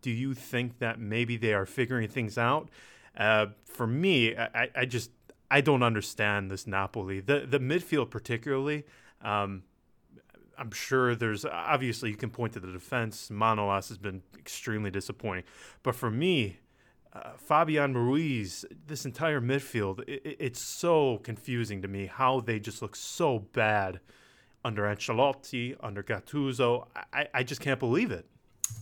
Do 0.00 0.10
you 0.10 0.34
think 0.34 0.78
that 0.78 0.98
maybe 0.98 1.36
they 1.36 1.52
are 1.52 1.66
figuring 1.66 2.08
things 2.08 2.38
out? 2.38 2.70
Uh, 3.16 3.46
for 3.64 3.86
me, 3.86 4.36
I, 4.36 4.70
I, 4.74 4.84
just 4.86 5.10
I 5.50 5.60
don't 5.60 5.82
understand 5.82 6.50
this 6.50 6.66
Napoli. 6.66 7.20
The 7.20 7.46
the 7.46 7.60
midfield 7.60 8.10
particularly. 8.10 8.84
Um, 9.22 9.62
I'm 10.56 10.70
sure 10.70 11.14
there's 11.14 11.44
obviously 11.44 12.10
you 12.10 12.16
can 12.16 12.30
point 12.30 12.54
to 12.54 12.60
the 12.60 12.72
defense. 12.72 13.28
Manolas 13.30 13.88
has 13.88 13.98
been 13.98 14.22
extremely 14.38 14.90
disappointing, 14.90 15.44
but 15.82 15.94
for 15.94 16.10
me, 16.10 16.58
uh, 17.12 17.32
Fabian 17.36 17.94
Ruiz, 17.94 18.64
this 18.86 19.04
entire 19.04 19.40
midfield, 19.40 20.00
it, 20.08 20.36
it's 20.40 20.60
so 20.60 21.18
confusing 21.18 21.82
to 21.82 21.88
me 21.88 22.06
how 22.06 22.40
they 22.40 22.58
just 22.58 22.82
look 22.82 22.96
so 22.96 23.38
bad 23.38 24.00
under 24.64 24.82
Ancelotti, 24.82 25.76
under 25.80 26.02
Gattuso. 26.02 26.86
I, 27.12 27.28
I 27.34 27.42
just 27.42 27.60
can't 27.60 27.80
believe 27.80 28.10
it. 28.10 28.26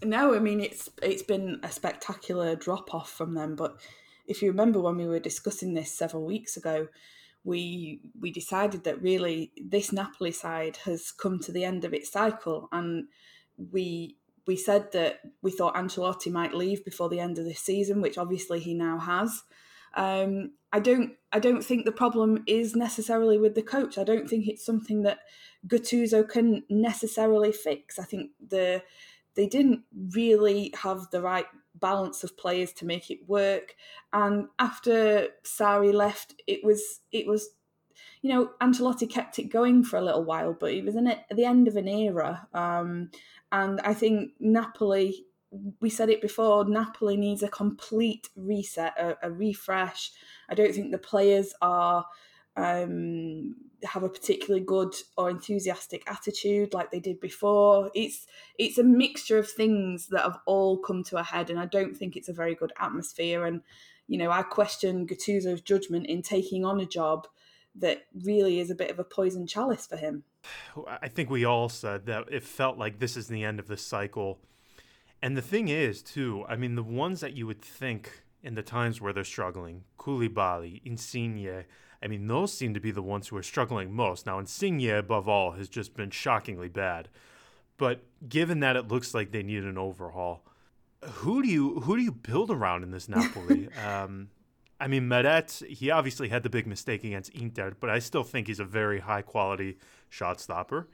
No, 0.04 0.34
I 0.34 0.38
mean 0.38 0.60
it's 0.60 0.88
it's 1.02 1.22
been 1.22 1.60
a 1.62 1.70
spectacular 1.70 2.54
drop 2.54 2.94
off 2.94 3.10
from 3.10 3.34
them. 3.34 3.56
But 3.56 3.76
if 4.26 4.42
you 4.42 4.50
remember 4.50 4.80
when 4.80 4.96
we 4.96 5.06
were 5.06 5.18
discussing 5.18 5.74
this 5.74 5.92
several 5.92 6.24
weeks 6.24 6.56
ago, 6.56 6.88
we 7.44 8.00
we 8.20 8.30
decided 8.30 8.84
that 8.84 9.02
really 9.02 9.52
this 9.56 9.92
Napoli 9.92 10.32
side 10.32 10.78
has 10.84 11.10
come 11.12 11.38
to 11.40 11.52
the 11.52 11.64
end 11.64 11.84
of 11.84 11.92
its 11.92 12.10
cycle, 12.10 12.68
and 12.72 13.08
we 13.70 14.16
we 14.46 14.56
said 14.56 14.92
that 14.92 15.20
we 15.42 15.50
thought 15.50 15.74
Ancelotti 15.74 16.30
might 16.30 16.54
leave 16.54 16.84
before 16.84 17.08
the 17.08 17.20
end 17.20 17.38
of 17.38 17.44
this 17.44 17.60
season, 17.60 18.00
which 18.00 18.18
obviously 18.18 18.60
he 18.60 18.74
now 18.74 18.98
has. 18.98 19.42
Um, 19.94 20.52
I 20.72 20.80
don't 20.80 21.12
I 21.32 21.38
don't 21.38 21.64
think 21.64 21.84
the 21.84 21.92
problem 21.92 22.44
is 22.46 22.74
necessarily 22.74 23.38
with 23.38 23.54
the 23.54 23.62
coach. 23.62 23.98
I 23.98 24.04
don't 24.04 24.28
think 24.28 24.48
it's 24.48 24.64
something 24.64 25.02
that 25.02 25.20
Gattuso 25.66 26.28
can 26.28 26.64
necessarily 26.68 27.52
fix. 27.52 27.98
I 27.98 28.04
think 28.04 28.30
the 28.46 28.82
they 29.34 29.46
didn't 29.46 29.82
really 30.14 30.72
have 30.82 31.10
the 31.10 31.22
right 31.22 31.46
balance 31.74 32.22
of 32.22 32.36
players 32.36 32.72
to 32.74 32.86
make 32.86 33.10
it 33.10 33.28
work. 33.28 33.74
And 34.12 34.48
after 34.58 35.28
Sarri 35.44 35.92
left, 35.92 36.42
it 36.46 36.64
was 36.64 37.00
it 37.12 37.26
was 37.26 37.50
you 38.22 38.30
know 38.30 38.50
Ancelotti 38.60 39.08
kept 39.08 39.38
it 39.38 39.44
going 39.44 39.84
for 39.84 39.96
a 39.96 40.02
little 40.02 40.24
while, 40.24 40.54
but 40.58 40.72
it 40.72 40.84
was 40.84 40.96
in 40.96 41.06
at 41.06 41.24
the 41.30 41.44
end 41.44 41.68
of 41.68 41.76
an 41.76 41.88
era. 41.88 42.46
Um, 42.54 43.10
and 43.50 43.80
I 43.82 43.94
think 43.94 44.32
Napoli, 44.40 45.26
we 45.80 45.90
said 45.90 46.08
it 46.08 46.22
before, 46.22 46.64
Napoli 46.64 47.16
needs 47.16 47.42
a 47.42 47.48
complete 47.48 48.30
reset, 48.34 48.94
a, 48.98 49.16
a 49.22 49.30
refresh. 49.30 50.10
I 50.52 50.54
don't 50.54 50.74
think 50.74 50.90
the 50.90 50.98
players 50.98 51.54
are 51.62 52.04
um, 52.56 53.56
have 53.84 54.02
a 54.02 54.08
particularly 54.08 54.64
good 54.64 54.94
or 55.16 55.30
enthusiastic 55.30 56.02
attitude 56.06 56.74
like 56.74 56.90
they 56.90 57.00
did 57.00 57.20
before. 57.20 57.90
It's 57.94 58.26
it's 58.58 58.76
a 58.76 58.84
mixture 58.84 59.38
of 59.38 59.50
things 59.50 60.08
that 60.08 60.22
have 60.22 60.38
all 60.44 60.76
come 60.76 61.04
to 61.04 61.16
a 61.16 61.22
head, 61.22 61.48
and 61.48 61.58
I 61.58 61.64
don't 61.64 61.96
think 61.96 62.16
it's 62.16 62.28
a 62.28 62.34
very 62.34 62.54
good 62.54 62.72
atmosphere. 62.78 63.46
And 63.46 63.62
you 64.08 64.18
know, 64.18 64.30
I 64.30 64.42
question 64.42 65.06
Gattuso's 65.06 65.62
judgment 65.62 66.06
in 66.06 66.20
taking 66.20 66.66
on 66.66 66.80
a 66.80 66.86
job 66.86 67.26
that 67.76 68.02
really 68.22 68.60
is 68.60 68.70
a 68.70 68.74
bit 68.74 68.90
of 68.90 68.98
a 68.98 69.04
poison 69.04 69.46
chalice 69.46 69.86
for 69.86 69.96
him. 69.96 70.24
I 71.00 71.08
think 71.08 71.30
we 71.30 71.46
all 71.46 71.70
said 71.70 72.04
that 72.06 72.24
it 72.30 72.42
felt 72.42 72.76
like 72.76 72.98
this 72.98 73.16
is 73.16 73.28
the 73.28 73.42
end 73.42 73.58
of 73.58 73.68
the 73.68 73.78
cycle. 73.78 74.40
And 75.22 75.34
the 75.34 75.42
thing 75.42 75.68
is, 75.68 76.02
too, 76.02 76.44
I 76.46 76.56
mean, 76.56 76.74
the 76.74 76.82
ones 76.82 77.20
that 77.20 77.32
you 77.32 77.46
would 77.46 77.62
think 77.62 78.24
in 78.42 78.54
the 78.54 78.62
times 78.62 79.00
where 79.00 79.12
they're 79.12 79.24
struggling, 79.24 79.84
Koulibaly, 79.98 80.80
Insigne, 80.84 81.64
I 82.02 82.08
mean, 82.08 82.26
those 82.26 82.52
seem 82.52 82.74
to 82.74 82.80
be 82.80 82.90
the 82.90 83.02
ones 83.02 83.28
who 83.28 83.36
are 83.36 83.42
struggling 83.42 83.92
most. 83.92 84.26
Now, 84.26 84.38
Insigne, 84.38 84.90
above 84.90 85.28
all, 85.28 85.52
has 85.52 85.68
just 85.68 85.94
been 85.94 86.10
shockingly 86.10 86.68
bad. 86.68 87.08
But 87.76 88.04
given 88.28 88.60
that 88.60 88.76
it 88.76 88.88
looks 88.88 89.14
like 89.14 89.30
they 89.30 89.42
need 89.42 89.64
an 89.64 89.78
overhaul, 89.78 90.44
who 91.02 91.42
do 91.42 91.48
you 91.48 91.80
who 91.80 91.96
do 91.96 92.02
you 92.02 92.12
build 92.12 92.50
around 92.50 92.82
in 92.82 92.90
this 92.90 93.08
Napoli? 93.08 93.68
um, 93.86 94.28
I 94.80 94.88
mean, 94.88 95.08
Meret, 95.08 95.64
he 95.68 95.90
obviously 95.90 96.28
had 96.28 96.42
the 96.42 96.50
big 96.50 96.66
mistake 96.66 97.04
against 97.04 97.30
Inter, 97.30 97.72
but 97.78 97.88
I 97.88 98.00
still 98.00 98.24
think 98.24 98.48
he's 98.48 98.60
a 98.60 98.64
very 98.64 99.00
high 99.00 99.22
quality 99.22 99.78
shot 100.10 100.40
stopper. 100.40 100.88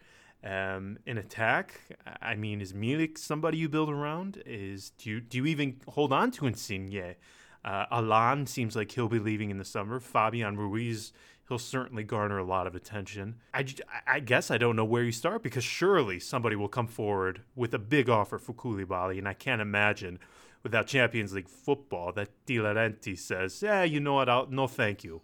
Um, 0.45 0.99
in 1.05 1.19
attack, 1.19 1.81
I 2.23 2.37
mean, 2.37 2.61
is 2.61 2.73
Milik 2.73 3.19
somebody 3.19 3.59
you 3.59 3.69
build 3.69 3.91
around? 3.91 4.43
Is 4.47 4.91
do 4.91 5.11
you 5.11 5.21
do 5.21 5.39
you 5.39 5.47
even 5.47 5.81
hold 5.89 6.13
on 6.13 6.31
to 6.33 6.47
Insigne? 6.47 7.17
Uh, 7.65 7.87
Allan 7.91 8.47
seems 8.47 8.77
like 8.77 8.93
he'll 8.93 9.09
be 9.09 9.19
leaving 9.19 9.51
in 9.51 9.59
the 9.59 9.65
summer. 9.65 10.01
Fabian 10.01 10.57
Ruiz, 10.57 11.13
he'll 11.49 11.59
certainly 11.59 12.05
garner 12.05 12.39
a 12.39 12.45
lot 12.45 12.67
of 12.67 12.75
attention. 12.75 13.37
I, 13.53 13.67
I 14.07 14.21
guess 14.21 14.51
I 14.51 14.59
don't 14.59 14.77
know 14.77 14.85
where 14.85 15.03
you 15.03 15.13
start 15.13 15.43
because 15.43 15.65
surely 15.65 16.21
somebody 16.21 16.57
will 16.57 16.69
come 16.69 16.87
forward 16.87 17.43
with 17.57 17.75
a 17.75 17.79
big 17.79 18.09
offer 18.09 18.39
for 18.39 18.53
Koulibaly, 18.55 19.19
and 19.19 19.29
I 19.29 19.35
can't 19.35 19.61
imagine 19.61 20.19
without 20.63 20.87
Champions 20.87 21.33
League 21.33 21.49
football 21.49 22.13
that 22.13 22.31
De 22.47 22.57
Laurentiis 22.57 23.19
says, 23.19 23.63
yeah, 23.63 23.83
you 23.83 24.01
know 24.01 24.15
what, 24.15 24.29
I'll, 24.29 24.47
no 24.47 24.67
thank 24.67 25.05
you. 25.05 25.23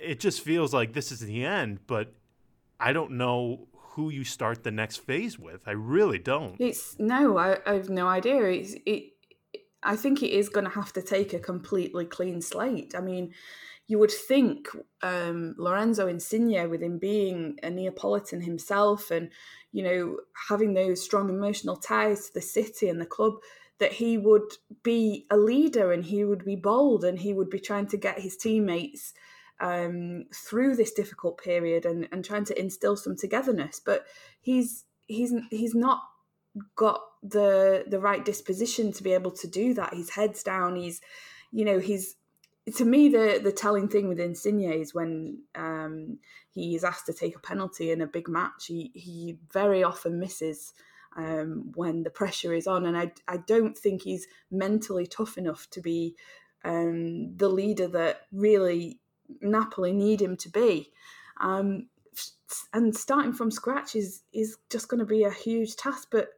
It 0.00 0.20
just 0.20 0.40
feels 0.42 0.72
like 0.72 0.92
this 0.92 1.10
is 1.12 1.20
the 1.20 1.44
end, 1.44 1.80
but 1.86 2.14
I 2.78 2.92
don't 2.92 3.12
know 3.12 3.68
who 3.74 4.08
you 4.10 4.24
start 4.24 4.62
the 4.62 4.70
next 4.70 4.98
phase 4.98 5.38
with. 5.38 5.66
I 5.66 5.72
really 5.72 6.18
don't. 6.18 6.56
It's 6.60 6.96
no, 6.98 7.36
I, 7.36 7.58
I 7.66 7.74
have 7.74 7.90
no 7.90 8.06
idea. 8.06 8.42
It's 8.44 8.74
it. 8.86 9.09
I 9.82 9.96
think 9.96 10.22
it 10.22 10.30
is 10.30 10.48
going 10.48 10.66
to 10.66 10.72
have 10.72 10.92
to 10.94 11.02
take 11.02 11.32
a 11.32 11.38
completely 11.38 12.04
clean 12.04 12.40
slate. 12.42 12.94
I 12.94 13.00
mean, 13.00 13.32
you 13.86 13.98
would 13.98 14.10
think 14.10 14.68
um, 15.02 15.54
Lorenzo 15.58 16.06
Insigne, 16.06 16.68
with 16.70 16.82
him 16.82 16.98
being 16.98 17.58
a 17.62 17.70
Neapolitan 17.70 18.40
himself, 18.40 19.10
and 19.10 19.30
you 19.72 19.82
know 19.82 20.18
having 20.48 20.74
those 20.74 21.02
strong 21.02 21.28
emotional 21.28 21.76
ties 21.76 22.26
to 22.26 22.34
the 22.34 22.40
city 22.40 22.88
and 22.88 23.00
the 23.00 23.06
club, 23.06 23.34
that 23.80 23.92
he 23.92 24.16
would 24.16 24.52
be 24.82 25.26
a 25.30 25.36
leader 25.36 25.90
and 25.90 26.04
he 26.04 26.24
would 26.24 26.44
be 26.44 26.54
bold 26.54 27.04
and 27.04 27.18
he 27.18 27.32
would 27.32 27.50
be 27.50 27.58
trying 27.58 27.86
to 27.88 27.96
get 27.96 28.20
his 28.20 28.36
teammates 28.36 29.12
um, 29.60 30.26
through 30.32 30.76
this 30.76 30.92
difficult 30.92 31.42
period 31.42 31.84
and, 31.84 32.06
and 32.12 32.24
trying 32.24 32.44
to 32.44 32.58
instill 32.60 32.96
some 32.96 33.16
togetherness. 33.16 33.80
But 33.84 34.06
he's 34.40 34.84
he's 35.06 35.34
he's 35.50 35.74
not 35.74 36.00
got 36.74 37.00
the 37.22 37.84
the 37.88 38.00
right 38.00 38.24
disposition 38.24 38.92
to 38.92 39.02
be 39.02 39.12
able 39.12 39.30
to 39.32 39.46
do 39.46 39.74
that. 39.74 39.94
His 39.94 40.10
head's 40.10 40.42
down. 40.42 40.76
He's 40.76 41.00
you 41.52 41.64
know 41.64 41.78
he's 41.78 42.16
to 42.76 42.84
me 42.84 43.08
the 43.08 43.40
the 43.42 43.52
telling 43.52 43.88
thing 43.88 44.08
with 44.08 44.20
Insigne 44.20 44.72
is 44.72 44.94
when 44.94 45.42
um, 45.54 46.18
he 46.50 46.74
is 46.74 46.84
asked 46.84 47.06
to 47.06 47.12
take 47.12 47.36
a 47.36 47.40
penalty 47.40 47.90
in 47.90 48.00
a 48.00 48.06
big 48.06 48.28
match. 48.28 48.66
He 48.66 48.90
he 48.94 49.38
very 49.52 49.82
often 49.82 50.18
misses 50.18 50.72
um, 51.16 51.72
when 51.74 52.02
the 52.02 52.10
pressure 52.10 52.54
is 52.54 52.66
on. 52.66 52.86
And 52.86 52.96
I, 52.96 53.12
I 53.28 53.38
don't 53.38 53.76
think 53.76 54.02
he's 54.02 54.26
mentally 54.50 55.06
tough 55.06 55.38
enough 55.38 55.68
to 55.70 55.80
be 55.80 56.16
um, 56.64 57.36
the 57.36 57.48
leader 57.48 57.88
that 57.88 58.22
really 58.32 59.00
Napoli 59.40 59.92
need 59.92 60.20
him 60.20 60.36
to 60.38 60.48
be. 60.48 60.90
Um, 61.40 61.88
and 62.72 62.96
starting 62.96 63.32
from 63.32 63.50
scratch 63.50 63.94
is 63.94 64.22
is 64.32 64.58
just 64.70 64.88
going 64.88 64.98
to 64.98 65.06
be 65.06 65.24
a 65.24 65.30
huge 65.30 65.76
task. 65.76 66.08
But 66.10 66.30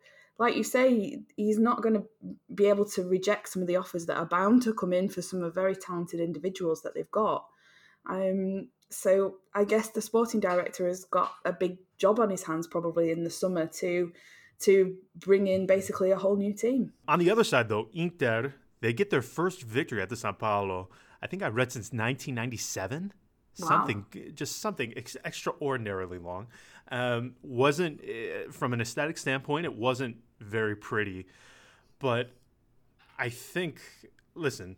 like 0.42 0.56
you 0.56 0.64
say, 0.64 1.20
he's 1.36 1.60
not 1.60 1.82
going 1.82 1.94
to 1.94 2.04
be 2.52 2.66
able 2.66 2.84
to 2.84 3.04
reject 3.04 3.48
some 3.48 3.62
of 3.62 3.68
the 3.68 3.76
offers 3.76 4.06
that 4.06 4.16
are 4.16 4.26
bound 4.26 4.62
to 4.62 4.74
come 4.74 4.92
in 4.92 5.08
for 5.08 5.22
some 5.22 5.40
of 5.40 5.54
very 5.54 5.76
talented 5.76 6.18
individuals 6.18 6.82
that 6.82 6.96
they've 6.96 7.10
got. 7.12 7.46
Um, 8.06 8.68
so 8.90 9.36
I 9.54 9.62
guess 9.62 9.90
the 9.90 10.02
sporting 10.02 10.40
director 10.40 10.88
has 10.88 11.04
got 11.04 11.32
a 11.44 11.52
big 11.52 11.78
job 11.96 12.18
on 12.18 12.28
his 12.28 12.42
hands 12.42 12.66
probably 12.66 13.12
in 13.12 13.22
the 13.22 13.30
summer 13.30 13.66
to 13.66 14.12
to 14.62 14.96
bring 15.14 15.46
in 15.46 15.66
basically 15.66 16.10
a 16.10 16.16
whole 16.16 16.36
new 16.36 16.52
team. 16.52 16.92
On 17.06 17.20
the 17.20 17.30
other 17.30 17.44
side, 17.44 17.68
though, 17.68 17.88
Inter 17.92 18.52
they 18.80 18.92
get 18.92 19.10
their 19.10 19.22
first 19.22 19.62
victory 19.62 20.02
at 20.02 20.08
the 20.08 20.16
San 20.16 20.34
Paolo. 20.34 20.88
I 21.22 21.28
think 21.28 21.44
I 21.44 21.48
read 21.48 21.70
since 21.70 21.92
1997. 21.92 23.12
Wow. 23.58 23.68
Something, 23.68 24.06
just 24.34 24.60
something 24.60 24.92
ex- 24.96 25.16
extraordinarily 25.24 26.18
long. 26.18 26.48
Um, 26.90 27.36
wasn't 27.42 28.00
uh, 28.02 28.50
from 28.50 28.72
an 28.72 28.80
aesthetic 28.80 29.18
standpoint, 29.18 29.64
it 29.64 29.74
wasn't 29.74 30.16
very 30.42 30.76
pretty, 30.76 31.26
but 31.98 32.30
I 33.18 33.28
think. 33.28 33.80
Listen, 34.34 34.76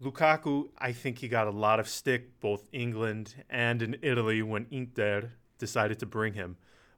Lukaku, 0.00 0.68
I 0.78 0.92
think 0.92 1.18
he 1.18 1.28
got 1.28 1.48
a 1.48 1.50
lot 1.50 1.80
of 1.80 1.88
stick 1.88 2.38
both 2.40 2.68
England 2.72 3.34
and 3.50 3.82
in 3.82 3.96
Italy 4.02 4.40
when 4.42 4.66
Inter 4.70 5.32
decided 5.58 5.98
to 5.98 6.06
bring 6.06 6.34
him. 6.34 6.56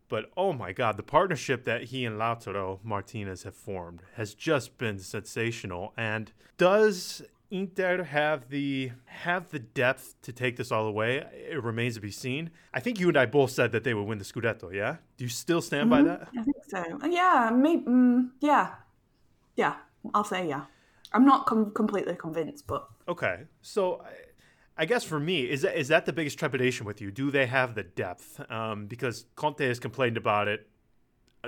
But 0.09 0.31
oh 0.37 0.53
my 0.53 0.73
God, 0.73 0.97
the 0.97 1.03
partnership 1.03 1.65
that 1.65 1.85
he 1.85 2.05
and 2.05 2.19
Lautaro 2.19 2.79
Martinez 2.85 3.43
have 3.43 3.57
formed 3.57 4.03
has 4.15 4.35
just 4.35 4.79
been 4.79 4.99
sensational. 4.99 5.93
And 5.97 6.33
does 6.59 7.23
Inter 7.50 8.03
have 8.03 8.49
the 8.49 8.93
have 9.07 9.50
the 9.50 9.59
depth 9.59 10.15
to 10.23 10.33
take 10.33 10.57
this 10.57 10.73
all 10.73 10.87
away? 10.87 11.25
It 11.33 11.62
remains 11.62 11.95
to 11.95 12.00
be 12.00 12.11
seen. 12.11 12.50
I 12.75 12.81
think 12.81 12.99
you 12.99 13.09
and 13.09 13.17
I 13.17 13.26
both 13.26 13.50
said 13.50 13.73
that 13.73 13.85
they 13.85 13.95
would 13.95 14.05
win 14.05 14.19
the 14.19 14.25
Scudetto. 14.25 14.73
Yeah, 14.73 14.97
do 15.17 15.25
you 15.25 15.31
still 15.31 15.62
stand 15.62 15.91
mm-hmm. 15.91 16.05
by 16.05 16.11
that? 16.11 16.29
I 16.37 16.43
think 16.43 16.57
so. 16.69 17.07
Yeah, 17.07 17.50
maybe. 17.55 17.85
Mm, 17.85 18.31
yeah, 18.41 18.75
yeah. 19.55 19.76
I'll 20.15 20.25
say 20.25 20.49
yeah. 20.49 20.65
I'm 21.12 21.25
not 21.25 21.47
com- 21.47 21.73
completely 21.73 22.17
convinced, 22.17 22.67
but 22.67 22.88
okay. 23.09 23.45
So 23.62 24.03
I 24.76 24.85
guess 24.85 25.05
for 25.05 25.19
me, 25.21 25.43
is 25.43 25.62
that 25.62 25.79
is 25.79 25.88
that 25.88 26.05
the 26.07 26.12
biggest 26.12 26.38
trepidation 26.38 26.85
with 26.85 27.00
you? 27.00 27.11
Do 27.11 27.31
they 27.31 27.47
have 27.47 27.75
the 27.75 27.85
depth? 27.85 28.41
Um, 28.50 28.87
because 28.87 29.26
Conte 29.37 29.67
has 29.67 29.79
complained 29.79 30.17
about 30.17 30.49
it 30.49 30.69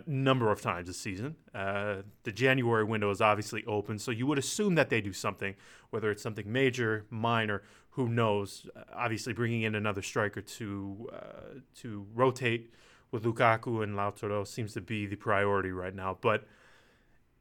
a 0.07 0.11
number 0.11 0.51
of 0.51 0.61
times 0.61 0.87
this 0.87 0.99
season. 0.99 1.37
Uh, 1.55 1.97
the 2.25 2.33
January 2.33 2.85
window 2.85 3.11
is 3.11 3.21
obviously 3.21 3.65
open, 3.67 3.99
so 3.99 4.11
you 4.11 4.27
would 4.27 4.39
assume 4.39 4.75
that 4.77 4.91
they 4.91 5.01
do 5.01 5.13
something, 5.13 5.55
whether 5.91 6.11
it's 6.11 6.23
something 6.23 6.51
major, 6.51 7.07
minor, 7.11 7.63
who 7.91 8.09
knows? 8.09 8.67
Uh, 8.77 8.83
obviously, 8.95 9.33
bringing 9.33 9.63
in 9.63 9.75
another 9.75 10.03
striker 10.03 10.41
to 10.41 11.11
uh, 11.13 11.59
to 11.81 12.07
rotate 12.15 12.73
with 13.11 13.25
Lukaku 13.25 13.83
and 13.83 13.95
Lautaro 13.95 14.47
seems 14.47 14.73
to 14.75 14.81
be 14.81 15.07
the 15.07 15.17
priority 15.17 15.73
right 15.73 15.95
now. 15.95 16.17
But 16.21 16.45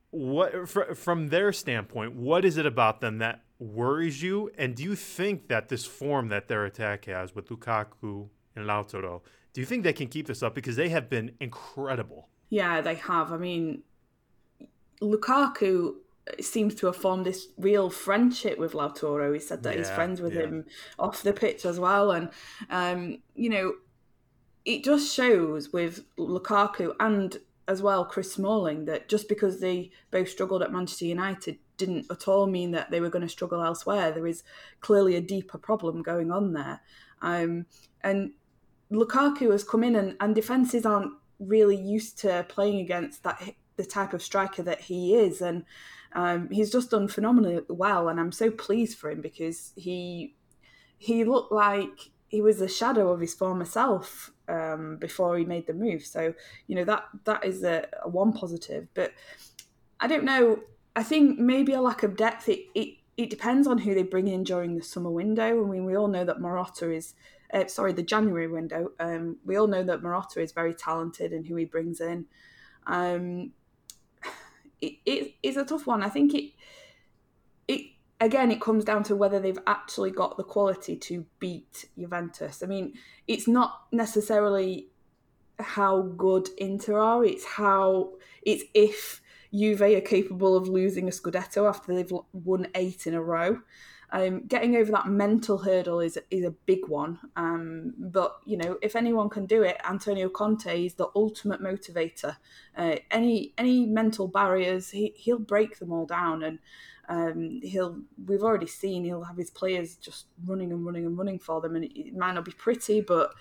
what 0.10 0.68
fr- 0.68 0.94
from 0.94 1.28
their 1.28 1.52
standpoint, 1.52 2.16
what 2.16 2.46
is 2.46 2.58
it 2.58 2.66
about 2.66 3.02
them 3.02 3.20
that 3.20 3.44
worries 3.60 4.24
you? 4.24 4.50
And 4.58 4.76
do 4.76 4.84
you 4.84 4.96
think 4.96 5.48
that 5.50 5.70
this 5.70 5.86
form 5.86 6.30
that 6.30 6.48
their 6.48 6.66
attack 6.66 7.06
has 7.06 7.36
with 7.36 7.50
Lukaku 7.50 8.30
and 8.56 8.66
Lautaro, 8.66 9.22
do 9.54 9.62
you 9.62 9.66
think 9.66 9.84
they 9.84 9.94
can 9.94 10.08
keep 10.08 10.28
this 10.28 10.42
up? 10.42 10.56
Because 10.56 10.76
they 10.76 10.90
have 10.90 11.10
been 11.10 11.32
incredible. 11.40 12.30
Yeah, 12.50 12.82
they 12.82 12.96
have. 12.96 13.32
I 13.32 13.38
mean, 13.38 13.84
Lukaku 15.02 15.96
seems 16.42 16.76
to 16.76 16.88
have 16.88 16.96
formed 16.96 17.26
this 17.26 17.48
real 17.58 17.90
friendship 17.90 18.58
with 18.58 18.74
Lautaro. 18.74 19.34
He 19.34 19.40
said 19.40 19.64
that 19.64 19.74
yeah, 19.74 19.80
he's 19.80 19.90
friends 19.90 20.22
with 20.22 20.34
yeah. 20.34 20.42
him 20.42 20.66
off 21.00 21.24
the 21.24 21.34
pitch 21.34 21.66
as 21.66 21.80
well. 21.80 22.12
And, 22.12 22.30
um, 22.70 23.20
you 23.36 23.50
know, 23.50 23.74
it 24.66 24.84
just 24.84 25.14
shows 25.14 25.72
with 25.72 26.04
Lukaku 26.18 26.94
and 27.00 27.38
as 27.68 27.82
well 27.82 28.06
Chris 28.06 28.32
Smalling 28.34 28.86
that 28.86 29.10
just 29.10 29.28
because 29.28 29.60
they 29.60 29.92
both 30.12 30.30
struggled 30.30 30.64
at 30.64 30.72
Manchester 30.72 31.06
United 31.06 31.58
didn't 31.78 32.06
at 32.10 32.28
all 32.28 32.48
mean 32.48 32.72
that 32.72 32.90
they 32.92 33.00
were 33.00 33.10
going 33.10 33.22
to 33.22 33.30
struggle 33.30 33.62
elsewhere. 33.62 34.12
There 34.12 34.28
is 34.28 34.44
clearly 34.80 35.16
a 35.16 35.22
deeper 35.22 35.58
problem 35.58 36.02
going 36.02 36.32
on 36.32 36.54
there. 36.54 36.82
Um, 37.22 37.66
and 38.02 38.32
Lukaku 38.92 39.52
has 39.52 39.64
come 39.64 39.84
in, 39.84 39.96
and, 39.96 40.16
and 40.20 40.34
defences 40.34 40.86
aren't 40.86 41.14
really 41.40 41.76
used 41.76 42.18
to 42.20 42.46
playing 42.50 42.80
against 42.80 43.24
that 43.24 43.42
the 43.76 43.86
type 43.86 44.14
of 44.14 44.24
striker 44.24 44.64
that 44.64 44.82
he 44.82 45.16
is, 45.16 45.42
and 45.42 45.64
um, 46.14 46.50
he's 46.52 46.72
just 46.72 46.92
done 46.92 47.08
phenomenally 47.08 47.62
well. 47.70 48.10
And 48.10 48.20
I'm 48.20 48.32
so 48.32 48.50
pleased 48.50 48.98
for 48.98 49.12
him 49.12 49.22
because 49.22 49.74
he 49.76 50.36
he 50.98 51.24
looked 51.24 51.52
like 51.52 52.12
he 52.28 52.42
was 52.42 52.60
a 52.60 52.68
shadow 52.68 53.12
of 53.12 53.22
his 53.22 53.34
former 53.34 53.66
self 53.66 54.32
um, 54.50 54.98
before 54.98 55.38
he 55.38 55.46
made 55.46 55.68
the 55.68 55.74
move. 55.74 56.06
So 56.06 56.34
you 56.68 56.76
know 56.76 56.86
that 56.86 57.06
that 57.26 57.46
is 57.46 57.64
a, 57.64 57.86
a 58.04 58.10
one 58.10 58.34
positive, 58.34 58.88
but 58.94 59.14
I 60.00 60.08
don't 60.08 60.24
know 60.24 60.62
I 60.98 61.04
think 61.04 61.38
maybe 61.38 61.74
a 61.74 61.82
lack 61.82 62.02
of 62.02 62.18
depth. 62.18 62.50
It, 62.50 62.62
it 62.74 62.98
it 63.18 63.30
depends 63.30 63.68
on 63.68 63.78
who 63.78 63.94
they 63.94 64.02
bring 64.02 64.28
in 64.28 64.44
during 64.44 64.76
the 64.76 64.84
summer 64.84 65.12
window. 65.12 65.64
I 65.64 65.70
mean, 65.70 65.86
we 65.86 65.96
all 65.96 66.08
know 66.08 66.26
that 66.26 66.40
Marotta 66.40 66.96
is, 66.96 67.14
uh, 67.54 67.68
sorry, 67.68 67.94
the 67.94 68.04
January 68.04 68.48
window. 68.48 68.92
Um, 69.00 69.38
we 69.46 69.58
all 69.58 69.68
know 69.68 69.84
that 69.84 70.02
Marotta 70.02 70.38
is 70.38 70.52
very 70.52 70.74
talented 70.74 71.32
and 71.32 71.46
who 71.46 71.56
he 71.56 71.66
brings 71.66 72.02
in. 72.02 72.26
Um, 72.86 73.52
it, 74.82 74.96
it 75.06 75.34
is 75.44 75.58
a 75.58 75.66
tough 75.66 75.88
one. 75.88 76.04
I 76.04 76.10
think 76.10 76.34
it, 76.34 76.52
it 77.68 77.82
again, 78.20 78.52
it 78.52 78.62
comes 78.62 78.84
down 78.84 79.04
to 79.04 79.16
whether 79.16 79.40
they've 79.40 79.60
actually 79.68 80.12
got 80.12 80.38
the 80.38 80.44
quality 80.44 80.96
to 80.96 81.26
beat 81.40 81.86
Juventus. 81.98 82.64
I 82.64 82.66
mean, 82.66 82.94
it's 83.28 83.48
not 83.48 83.84
necessarily 83.92 84.90
how 85.60 86.02
good 86.02 86.50
Inter 86.58 87.00
are. 87.00 87.24
It's 87.26 87.46
how 87.46 88.14
it's 88.42 88.64
if 88.74 89.22
Juve 89.54 89.82
are 89.82 90.02
capable 90.02 90.56
of 90.56 90.68
losing 90.68 91.08
a 91.08 91.12
Scudetto 91.12 91.68
after 91.68 91.94
they've 91.94 92.14
won 92.34 92.68
eight 92.76 93.08
in 93.08 93.14
a 93.14 93.22
row. 93.22 93.60
Um, 94.10 94.48
getting 94.48 94.78
over 94.78 94.90
that 94.94 95.08
mental 95.08 95.58
hurdle 95.58 96.00
is 96.00 96.18
is 96.32 96.46
a 96.46 96.52
big 96.52 96.88
one. 96.88 97.20
Um, 97.36 97.94
but 97.98 98.38
you 98.46 98.58
know, 98.58 98.78
if 98.82 98.96
anyone 98.96 99.30
can 99.30 99.46
do 99.46 99.64
it, 99.64 99.78
Antonio 99.88 100.30
Conte 100.30 100.86
is 100.86 100.94
the 100.94 101.10
ultimate 101.16 101.62
motivator. 101.62 102.38
Uh, 102.76 102.96
any 103.12 103.54
any 103.58 103.86
mental 103.86 104.28
barriers, 104.28 104.92
he 104.92 105.14
he'll 105.18 105.40
break 105.40 105.80
them 105.80 105.92
all 105.92 106.06
down, 106.06 106.44
and 106.44 106.60
um, 107.10 107.60
he'll. 107.62 108.00
We've 108.26 108.44
already 108.44 108.68
seen 108.68 109.04
he'll 109.04 109.26
have 109.26 109.38
his 109.38 109.50
players 109.50 109.98
just 109.98 110.28
running 110.46 110.72
and 110.72 110.86
running 110.86 111.06
and 111.06 111.18
running 111.18 111.40
for 111.40 111.60
them, 111.60 111.76
and 111.76 111.84
it, 111.84 112.16
might 112.16 112.34
not 112.34 112.46
be 112.46 112.54
pretty, 112.54 113.02
but 113.02 113.34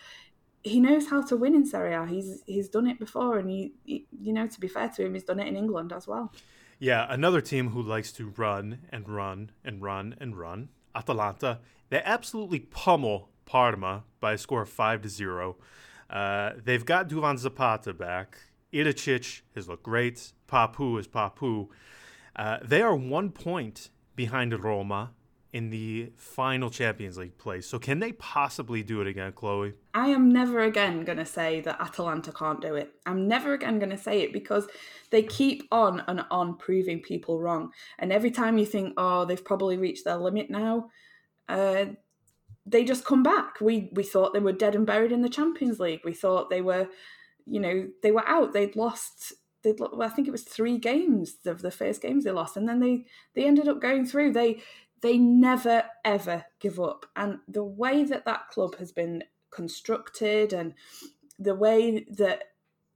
he 0.65 0.81
knows 0.81 1.09
how 1.09 1.23
to 1.23 1.37
win 1.37 1.55
in 1.55 1.65
Serie 1.65 1.95
A. 1.95 2.05
He's 2.07 2.43
he's 2.45 2.69
done 2.69 2.89
it 2.89 2.99
before, 2.99 3.39
and 3.39 3.49
he, 3.49 3.73
he, 3.85 4.07
you 4.21 4.33
know 4.33 4.49
to 4.49 4.61
be 4.61 4.67
fair 4.67 4.89
to 4.89 5.07
him, 5.07 5.15
he's 5.15 5.23
done 5.23 5.39
it 5.39 5.47
in 5.47 5.57
England 5.57 5.93
as 5.93 6.09
well. 6.09 6.33
Yeah, 6.79 7.07
another 7.09 7.41
team 7.41 7.71
who 7.71 7.83
likes 7.83 8.13
to 8.13 8.35
run 8.37 8.81
and 8.91 9.09
run 9.09 9.51
and 9.65 9.81
run 9.81 10.15
and 10.21 10.37
run. 10.37 10.69
Atalanta. 10.95 11.61
They 11.89 12.03
absolutely 12.03 12.61
pummel 12.61 13.31
Parma 13.47 14.05
by 14.21 14.33
a 14.33 14.39
score 14.39 14.63
of 14.63 14.69
five 14.69 15.03
to 15.03 15.09
zero. 15.09 15.57
Uh, 16.11 16.53
they've 16.63 16.85
got 16.85 17.09
Duvan 17.09 17.39
Zapata 17.39 17.95
back. 17.95 18.39
Ilicic 18.73 19.43
has 19.55 19.69
looked 19.69 19.85
great. 19.85 20.33
Papu 20.49 20.99
is 20.99 21.09
Papu. 21.09 21.69
Uh, 22.35 22.59
they 22.63 22.83
are 22.83 22.95
one 22.95 23.31
point 23.31 23.91
behind 24.15 24.53
Roma 24.63 25.13
in 25.53 25.71
the 25.71 26.13
final 26.17 26.69
Champions 26.71 27.17
League 27.17 27.39
place. 27.39 27.67
So 27.67 27.79
can 27.79 27.99
they 27.99 28.13
possibly 28.13 28.83
do 28.83 29.01
it 29.01 29.07
again, 29.07 29.33
Chloe? 29.33 29.75
I 29.95 30.09
am 30.09 30.31
never 30.31 30.61
again 30.61 31.05
going 31.05 31.19
to 31.19 31.25
say 31.25 31.61
that 31.63 31.81
Atalanta 31.81 32.33
can't 32.33 32.61
do 32.61 32.75
it. 32.75 32.93
I'm 33.07 33.27
never 33.27 33.55
again 33.55 33.79
going 33.79 33.91
to 33.91 33.99
say 33.99 34.21
it 34.21 34.33
because 34.33 34.67
they 35.11 35.23
keep 35.23 35.67
on 35.73 36.03
and 36.09 36.25
on 36.31 36.57
proving 36.57 37.01
people 37.01 37.41
wrong. 37.41 37.71
And 37.99 38.13
every 38.13 38.31
time 38.31 38.59
you 38.59 38.67
think, 38.67 38.95
oh, 38.97 39.25
they've 39.25 39.45
probably 39.45 39.77
reached 39.77 40.05
their 40.05 40.17
limit 40.17 40.51
now, 40.51 40.91
uh, 41.49 41.87
they 42.67 42.85
just 42.85 43.05
come 43.05 43.23
back. 43.23 43.61
We 43.61 43.89
we 43.93 44.03
thought 44.03 44.35
they 44.35 44.41
were 44.41 44.53
dead 44.53 44.75
and 44.75 44.85
buried 44.85 45.13
in 45.13 45.23
the 45.23 45.29
Champions 45.29 45.79
League. 45.79 46.01
We 46.05 46.13
thought 46.13 46.51
they 46.51 46.61
were, 46.61 46.89
you 47.47 47.61
know, 47.61 47.89
they 48.03 48.11
were 48.11 48.29
out. 48.29 48.53
They'd 48.53 48.77
lost. 48.77 49.33
Well, 49.65 50.03
I 50.03 50.09
think 50.09 50.29
it 50.29 50.33
was 50.33 50.45
three 50.45 50.79
games 50.79 51.37
of 51.45 51.61
the 51.61 51.73
first 51.73 52.01
games 52.01 52.25
they 52.25 52.31
lost, 52.31 52.57
and 52.57 52.69
then 52.69 52.81
they 52.81 53.05
they 53.35 53.47
ended 53.47 53.69
up 53.69 53.81
going 53.81 54.07
through. 54.07 54.33
They 54.33 54.63
they 55.07 55.19
never 55.19 55.85
ever 56.05 56.45
give 56.59 56.81
up. 56.81 57.07
And 57.15 57.39
the 57.47 57.63
way 57.63 58.03
that 58.03 58.25
that 58.25 58.49
club 58.49 58.75
has 58.79 58.91
been 58.91 59.23
constructed 59.53 60.53
and 60.53 60.75
the 61.39 61.55
way 61.55 62.05
that 62.11 62.43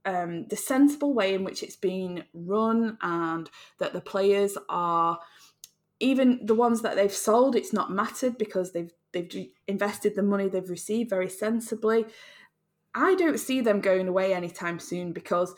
um, 0.03 0.45
the 0.47 0.57
sensible 0.57 1.13
way 1.13 1.33
in 1.33 1.45
which 1.45 1.63
it's 1.63 1.77
been 1.77 2.25
run 2.33 2.97
and 3.01 3.49
that 3.79 3.93
the 3.93 4.01
players 4.01 4.57
are 4.67 5.19
even 6.01 6.45
the 6.45 6.55
ones 6.55 6.81
that 6.81 6.97
they've 6.97 7.13
sold 7.13 7.55
it's 7.55 7.71
not 7.71 7.91
mattered 7.91 8.37
because 8.37 8.73
they've 8.73 8.91
they've 9.13 9.47
invested 9.67 10.15
the 10.15 10.23
money 10.23 10.49
they've 10.49 10.71
received 10.71 11.11
very 11.11 11.29
sensibly 11.29 12.05
i 12.95 13.13
don't 13.13 13.39
see 13.39 13.61
them 13.61 13.79
going 13.79 14.07
away 14.07 14.33
anytime 14.33 14.79
soon 14.79 15.11
because 15.11 15.53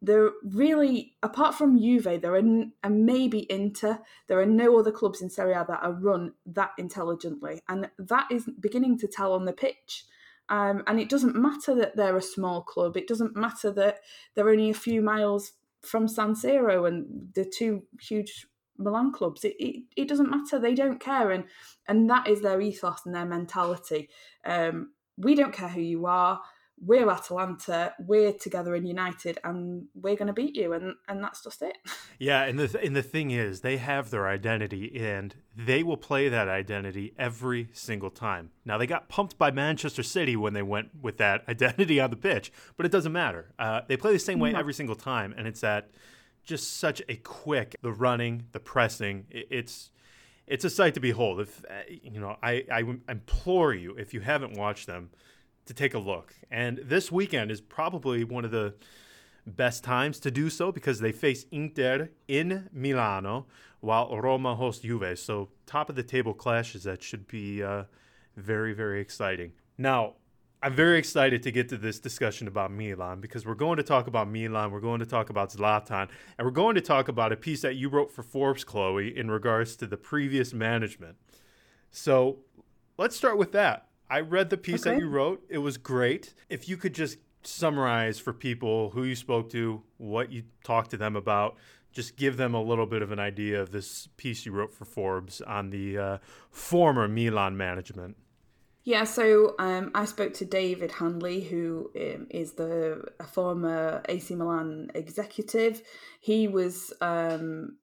there 0.00 0.30
really, 0.44 1.14
apart 1.22 1.54
from 1.54 1.78
Juve, 1.78 2.20
there 2.20 2.34
are 2.34 2.38
and 2.38 2.72
maybe 2.84 3.50
Inter, 3.50 3.98
there 4.28 4.40
are 4.40 4.46
no 4.46 4.78
other 4.78 4.92
clubs 4.92 5.20
in 5.20 5.28
Serie 5.28 5.54
A 5.54 5.64
that 5.66 5.82
are 5.82 5.92
run 5.92 6.34
that 6.46 6.70
intelligently, 6.78 7.60
and 7.68 7.90
that 7.98 8.26
is 8.30 8.48
beginning 8.60 8.98
to 8.98 9.08
tell 9.08 9.32
on 9.32 9.44
the 9.44 9.52
pitch. 9.52 10.04
Um, 10.50 10.82
and 10.86 10.98
it 10.98 11.10
doesn't 11.10 11.36
matter 11.36 11.74
that 11.74 11.96
they're 11.96 12.16
a 12.16 12.22
small 12.22 12.62
club. 12.62 12.96
It 12.96 13.06
doesn't 13.08 13.36
matter 13.36 13.70
that 13.72 13.98
they're 14.34 14.48
only 14.48 14.70
a 14.70 14.74
few 14.74 15.02
miles 15.02 15.52
from 15.82 16.08
San 16.08 16.34
Siro 16.34 16.88
and 16.88 17.28
the 17.34 17.44
two 17.44 17.82
huge 18.00 18.46
Milan 18.78 19.12
clubs. 19.12 19.44
It, 19.44 19.56
it, 19.58 19.82
it 19.96 20.08
doesn't 20.08 20.30
matter. 20.30 20.58
They 20.58 20.74
don't 20.74 21.00
care, 21.00 21.32
and 21.32 21.44
and 21.88 22.08
that 22.08 22.28
is 22.28 22.40
their 22.40 22.60
ethos 22.60 23.00
and 23.04 23.14
their 23.14 23.26
mentality. 23.26 24.08
Um, 24.44 24.92
we 25.16 25.34
don't 25.34 25.52
care 25.52 25.68
who 25.68 25.80
you 25.80 26.06
are 26.06 26.40
we're 26.84 27.10
Atalanta, 27.10 27.92
we're 27.98 28.32
together 28.32 28.74
and 28.74 28.86
united, 28.86 29.38
and 29.44 29.86
we're 29.94 30.16
going 30.16 30.28
to 30.28 30.32
beat 30.32 30.56
you, 30.56 30.72
and 30.72 30.94
and 31.08 31.22
that's 31.22 31.42
just 31.42 31.62
it. 31.62 31.76
Yeah, 32.20 32.42
and 32.42 32.58
the 32.58 32.66
th- 32.66 32.84
and 32.84 32.96
the 32.96 33.02
thing 33.02 33.30
is, 33.30 33.60
they 33.60 33.76
have 33.76 34.10
their 34.10 34.26
identity, 34.26 35.00
and 35.00 35.36
they 35.56 35.84
will 35.84 35.96
play 35.96 36.28
that 36.28 36.48
identity 36.48 37.14
every 37.16 37.68
single 37.72 38.10
time. 38.10 38.50
Now 38.64 38.76
they 38.76 38.88
got 38.88 39.08
pumped 39.08 39.38
by 39.38 39.52
Manchester 39.52 40.02
City 40.02 40.34
when 40.34 40.52
they 40.52 40.62
went 40.62 40.88
with 41.00 41.18
that 41.18 41.44
identity 41.48 42.00
on 42.00 42.10
the 42.10 42.16
pitch, 42.16 42.50
but 42.76 42.84
it 42.84 42.90
doesn't 42.90 43.12
matter. 43.12 43.54
Uh, 43.56 43.82
they 43.86 43.96
play 43.96 44.12
the 44.12 44.18
same 44.18 44.40
way 44.40 44.50
no. 44.50 44.58
every 44.58 44.74
single 44.74 44.96
time, 44.96 45.32
and 45.36 45.46
it's 45.46 45.60
that 45.60 45.90
just 46.42 46.78
such 46.78 47.00
a 47.08 47.14
quick 47.16 47.76
the 47.82 47.92
running, 47.92 48.46
the 48.50 48.60
pressing. 48.60 49.26
It, 49.30 49.46
it's 49.50 49.90
it's 50.48 50.64
a 50.64 50.70
sight 50.70 50.94
to 50.94 51.00
behold. 51.00 51.38
If 51.38 51.64
uh, 51.70 51.74
you 51.88 52.18
know, 52.18 52.36
I 52.42 52.64
I 52.70 52.80
implore 53.08 53.74
you 53.74 53.94
if 53.94 54.12
you 54.12 54.20
haven't 54.20 54.54
watched 54.56 54.88
them 54.88 55.10
to 55.68 55.74
take 55.74 55.94
a 55.94 55.98
look. 55.98 56.34
And 56.50 56.80
this 56.82 57.12
weekend 57.12 57.50
is 57.50 57.60
probably 57.60 58.24
one 58.24 58.44
of 58.44 58.50
the 58.50 58.74
best 59.46 59.84
times 59.84 60.18
to 60.20 60.30
do 60.30 60.50
so 60.50 60.72
because 60.72 61.00
they 61.00 61.12
face 61.12 61.46
Inter 61.50 62.10
in 62.26 62.68
Milano 62.72 63.46
while 63.80 64.14
Roma 64.18 64.56
hosts 64.56 64.82
Juve. 64.82 65.18
So 65.18 65.48
top 65.64 65.88
of 65.88 65.96
the 65.96 66.02
table 66.02 66.34
clashes 66.34 66.82
that 66.82 67.02
should 67.02 67.26
be 67.28 67.62
uh, 67.62 67.84
very 68.36 68.72
very 68.74 69.00
exciting. 69.00 69.52
Now. 69.78 70.14
I'm 70.60 70.74
very 70.74 70.98
excited 70.98 71.44
to 71.44 71.52
get 71.52 71.68
to 71.68 71.76
this 71.76 72.00
discussion 72.00 72.48
about 72.48 72.72
Milan 72.72 73.20
because 73.20 73.46
we're 73.46 73.54
going 73.54 73.76
to 73.76 73.84
talk 73.84 74.08
about 74.08 74.28
Milan, 74.28 74.72
we're 74.72 74.80
going 74.80 74.98
to 74.98 75.06
talk 75.06 75.30
about 75.30 75.52
Zlatan, 75.52 76.08
and 76.36 76.44
we're 76.44 76.50
going 76.50 76.74
to 76.74 76.80
talk 76.80 77.06
about 77.06 77.30
a 77.30 77.36
piece 77.36 77.62
that 77.62 77.76
you 77.76 77.88
wrote 77.88 78.10
for 78.10 78.24
Forbes, 78.24 78.64
Chloe, 78.64 79.16
in 79.16 79.30
regards 79.30 79.76
to 79.76 79.86
the 79.86 79.96
previous 79.96 80.52
management. 80.52 81.16
So 81.92 82.40
let's 82.96 83.16
start 83.16 83.38
with 83.38 83.52
that. 83.52 83.87
I 84.10 84.20
read 84.20 84.50
the 84.50 84.56
piece 84.56 84.86
okay. 84.86 84.94
that 84.94 85.00
you 85.00 85.08
wrote. 85.08 85.44
It 85.48 85.58
was 85.58 85.76
great. 85.76 86.34
If 86.48 86.68
you 86.68 86.76
could 86.76 86.94
just 86.94 87.18
summarize 87.42 88.18
for 88.18 88.32
people 88.32 88.90
who 88.90 89.04
you 89.04 89.14
spoke 89.14 89.50
to, 89.50 89.82
what 89.96 90.30
you 90.32 90.44
talked 90.64 90.90
to 90.92 90.96
them 90.96 91.16
about, 91.16 91.56
just 91.92 92.16
give 92.16 92.36
them 92.36 92.54
a 92.54 92.62
little 92.62 92.86
bit 92.86 93.02
of 93.02 93.12
an 93.12 93.18
idea 93.18 93.60
of 93.60 93.70
this 93.70 94.08
piece 94.16 94.46
you 94.46 94.52
wrote 94.52 94.72
for 94.72 94.84
Forbes 94.84 95.40
on 95.40 95.70
the 95.70 95.98
uh, 95.98 96.18
former 96.50 97.08
Milan 97.08 97.56
management. 97.56 98.16
Yeah, 98.88 99.04
so 99.04 99.54
um, 99.58 99.90
I 99.94 100.06
spoke 100.06 100.32
to 100.32 100.46
David 100.46 100.92
Han 100.92 101.18
Li, 101.18 101.42
who 101.42 101.90
um, 101.94 102.26
is 102.30 102.54
the 102.54 103.04
a 103.20 103.24
former 103.24 104.00
AC 104.08 104.34
Milan 104.34 104.90
executive. 104.94 105.82
He 106.22 106.48
was 106.48 106.90
um, 107.02 107.76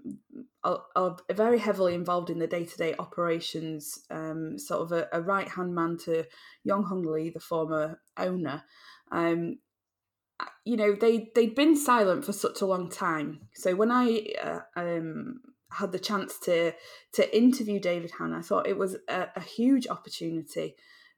a, 0.64 0.78
a 0.96 1.16
very 1.32 1.60
heavily 1.60 1.94
involved 1.94 2.32
in 2.32 2.40
the 2.40 2.48
day 2.48 2.66
to 2.66 2.78
day 2.78 2.96
operations, 2.98 4.00
um, 4.10 4.58
sort 4.58 4.82
of 4.82 4.94
a, 4.94 5.08
a 5.14 5.22
right 5.22 5.48
hand 5.48 5.76
man 5.76 6.00
to 6.06 6.26
Yonghong 6.68 7.06
Li, 7.06 7.30
the 7.30 7.40
former 7.40 8.02
owner. 8.18 8.64
Um, 9.12 9.60
you 10.64 10.76
know, 10.76 10.96
they 10.96 11.30
they'd 11.36 11.54
been 11.54 11.78
silent 11.78 12.26
for 12.26 12.34
such 12.34 12.62
a 12.62 12.66
long 12.66 12.90
time. 12.90 13.42
So 13.54 13.76
when 13.76 13.92
I 13.92 14.26
uh, 14.44 14.60
um, 14.76 15.42
had 15.70 15.92
the 15.92 16.00
chance 16.00 16.40
to 16.46 16.74
to 17.14 17.38
interview 17.38 17.80
David 17.80 18.10
Han, 18.18 18.34
I 18.34 18.42
thought 18.42 18.66
it 18.66 18.80
was 18.80 18.98
a, 19.08 19.28
a 19.36 19.42
huge 19.42 19.88
opportunity 19.88 20.74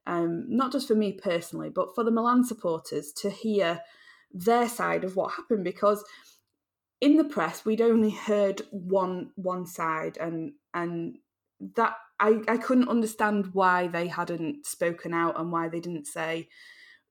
um, 0.07 0.45
not 0.47 0.71
just 0.71 0.87
for 0.87 0.95
me 0.95 1.11
personally, 1.11 1.69
but 1.69 1.93
for 1.93 2.03
the 2.03 2.11
Milan 2.11 2.43
supporters 2.45 3.11
to 3.17 3.29
hear 3.29 3.81
their 4.31 4.67
side 4.67 5.03
of 5.03 5.15
what 5.15 5.33
happened 5.33 5.63
because 5.63 6.03
in 6.99 7.17
the 7.17 7.23
press 7.23 7.65
we'd 7.65 7.81
only 7.81 8.09
heard 8.09 8.61
one 8.71 9.31
one 9.35 9.65
side 9.65 10.17
and 10.17 10.53
and 10.73 11.17
that 11.75 11.95
I, 12.19 12.41
I 12.47 12.57
couldn't 12.57 12.89
understand 12.89 13.53
why 13.53 13.87
they 13.87 14.07
hadn't 14.07 14.65
spoken 14.65 15.13
out 15.13 15.39
and 15.39 15.51
why 15.51 15.69
they 15.69 15.79
didn't 15.79 16.07
say 16.07 16.49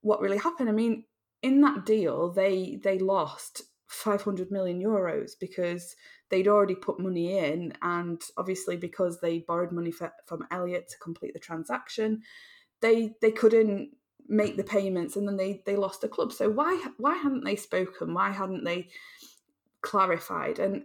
what 0.01 0.21
really 0.21 0.37
happened. 0.37 0.69
I 0.69 0.73
mean, 0.73 1.05
in 1.41 1.61
that 1.61 1.85
deal 1.85 2.31
they 2.31 2.79
they 2.83 2.97
lost 2.97 3.61
500 3.87 4.51
million 4.51 4.81
euros 4.81 5.31
because 5.39 5.95
they'd 6.29 6.47
already 6.47 6.75
put 6.75 6.99
money 6.99 7.37
in 7.37 7.73
and 7.81 8.21
obviously 8.37 8.75
because 8.75 9.21
they 9.21 9.39
borrowed 9.39 9.71
money 9.71 9.91
for, 9.91 10.11
from 10.25 10.45
Elliott 10.51 10.89
to 10.89 10.97
complete 10.97 11.33
the 11.33 11.39
transaction 11.39 12.21
they 12.81 13.15
they 13.21 13.31
couldn't 13.31 13.91
make 14.27 14.57
the 14.57 14.63
payments 14.63 15.15
and 15.15 15.27
then 15.27 15.37
they 15.37 15.61
they 15.65 15.75
lost 15.75 16.01
the 16.01 16.07
club. 16.07 16.31
So 16.31 16.49
why 16.49 16.83
why 16.97 17.15
hadn't 17.15 17.45
they 17.45 17.55
spoken? 17.55 18.13
Why 18.13 18.31
hadn't 18.31 18.63
they 18.63 18.89
clarified? 19.81 20.59
And 20.59 20.83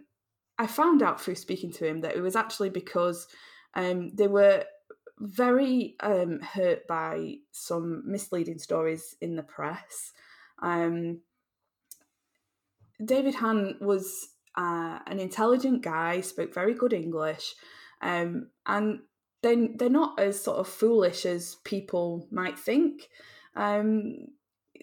i 0.59 0.67
found 0.67 1.01
out 1.01 1.19
through 1.19 1.35
speaking 1.35 1.71
to 1.73 1.85
him 1.85 2.01
that 2.01 2.15
it 2.15 2.21
was 2.21 2.35
actually 2.35 2.69
because 2.69 3.27
um, 3.73 4.11
they 4.13 4.27
were 4.27 4.65
very 5.19 5.95
um, 5.99 6.39
hurt 6.41 6.87
by 6.87 7.35
some 7.51 8.03
misleading 8.05 8.59
stories 8.59 9.15
in 9.21 9.35
the 9.35 9.43
press. 9.43 10.11
Um, 10.61 11.21
david 13.03 13.35
han 13.35 13.75
was 13.81 14.29
uh, 14.55 14.99
an 15.07 15.19
intelligent 15.19 15.81
guy 15.81 16.21
spoke 16.21 16.53
very 16.53 16.73
good 16.73 16.93
english 16.93 17.55
um, 18.01 18.49
and 18.65 18.99
they 19.43 19.67
they're 19.75 19.89
not 19.89 20.19
as 20.19 20.41
sort 20.41 20.57
of 20.57 20.67
foolish 20.67 21.25
as 21.25 21.57
people 21.63 22.27
might 22.31 22.57
think. 22.57 23.09
Um, 23.55 24.29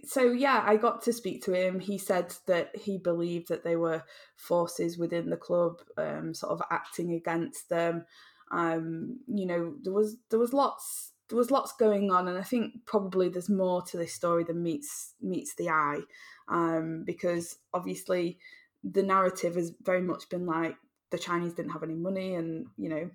so 0.04 0.30
yeah, 0.30 0.62
I 0.64 0.76
got 0.76 1.02
to 1.02 1.12
speak 1.12 1.42
to 1.44 1.52
him. 1.52 1.80
He 1.80 1.98
said 1.98 2.34
that 2.46 2.76
he 2.76 2.98
believed 2.98 3.48
that 3.48 3.64
there 3.64 3.78
were 3.78 4.04
forces 4.36 4.98
within 4.98 5.30
the 5.30 5.36
club, 5.36 5.78
um, 5.96 6.34
sort 6.34 6.52
of 6.52 6.62
acting 6.70 7.12
against 7.14 7.68
them. 7.68 8.04
Um, 8.52 9.20
you 9.26 9.46
know, 9.46 9.74
there 9.82 9.92
was 9.92 10.16
there 10.30 10.38
was 10.38 10.52
lots 10.52 11.12
there 11.28 11.38
was 11.38 11.50
lots 11.50 11.72
going 11.72 12.10
on, 12.10 12.28
and 12.28 12.38
I 12.38 12.42
think 12.42 12.86
probably 12.86 13.28
there's 13.28 13.48
more 13.48 13.82
to 13.82 13.96
this 13.96 14.12
story 14.12 14.44
than 14.44 14.62
meets 14.62 15.14
meets 15.20 15.54
the 15.54 15.70
eye, 15.70 16.00
um, 16.48 17.04
because 17.06 17.58
obviously 17.72 18.38
the 18.84 19.02
narrative 19.02 19.54
has 19.54 19.72
very 19.82 20.02
much 20.02 20.28
been 20.28 20.46
like 20.46 20.76
the 21.10 21.18
Chinese 21.18 21.54
didn't 21.54 21.72
have 21.72 21.82
any 21.82 21.94
money, 21.94 22.34
and 22.34 22.66
you 22.76 22.88
know 22.88 23.10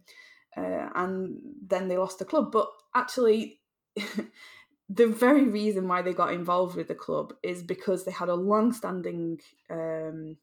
uh, 0.58 0.90
and 0.96 1.38
then 1.68 1.88
they 1.88 1.98
lost 1.98 2.20
the 2.20 2.26
club. 2.26 2.52
But 2.52 2.68
actually, 2.94 3.60
the 4.90 5.08
very 5.08 5.46
reason 5.46 5.88
why 5.88 6.02
they 6.02 6.14
got 6.14 6.34
involved 6.34 6.76
with 6.76 6.88
the 6.88 6.96
club 6.96 7.34
is 7.44 7.64
because 7.64 8.06
they 8.06 8.12
had 8.12 8.30
a 8.30 8.36
long-standing 8.36 9.40
um, 9.70 10.38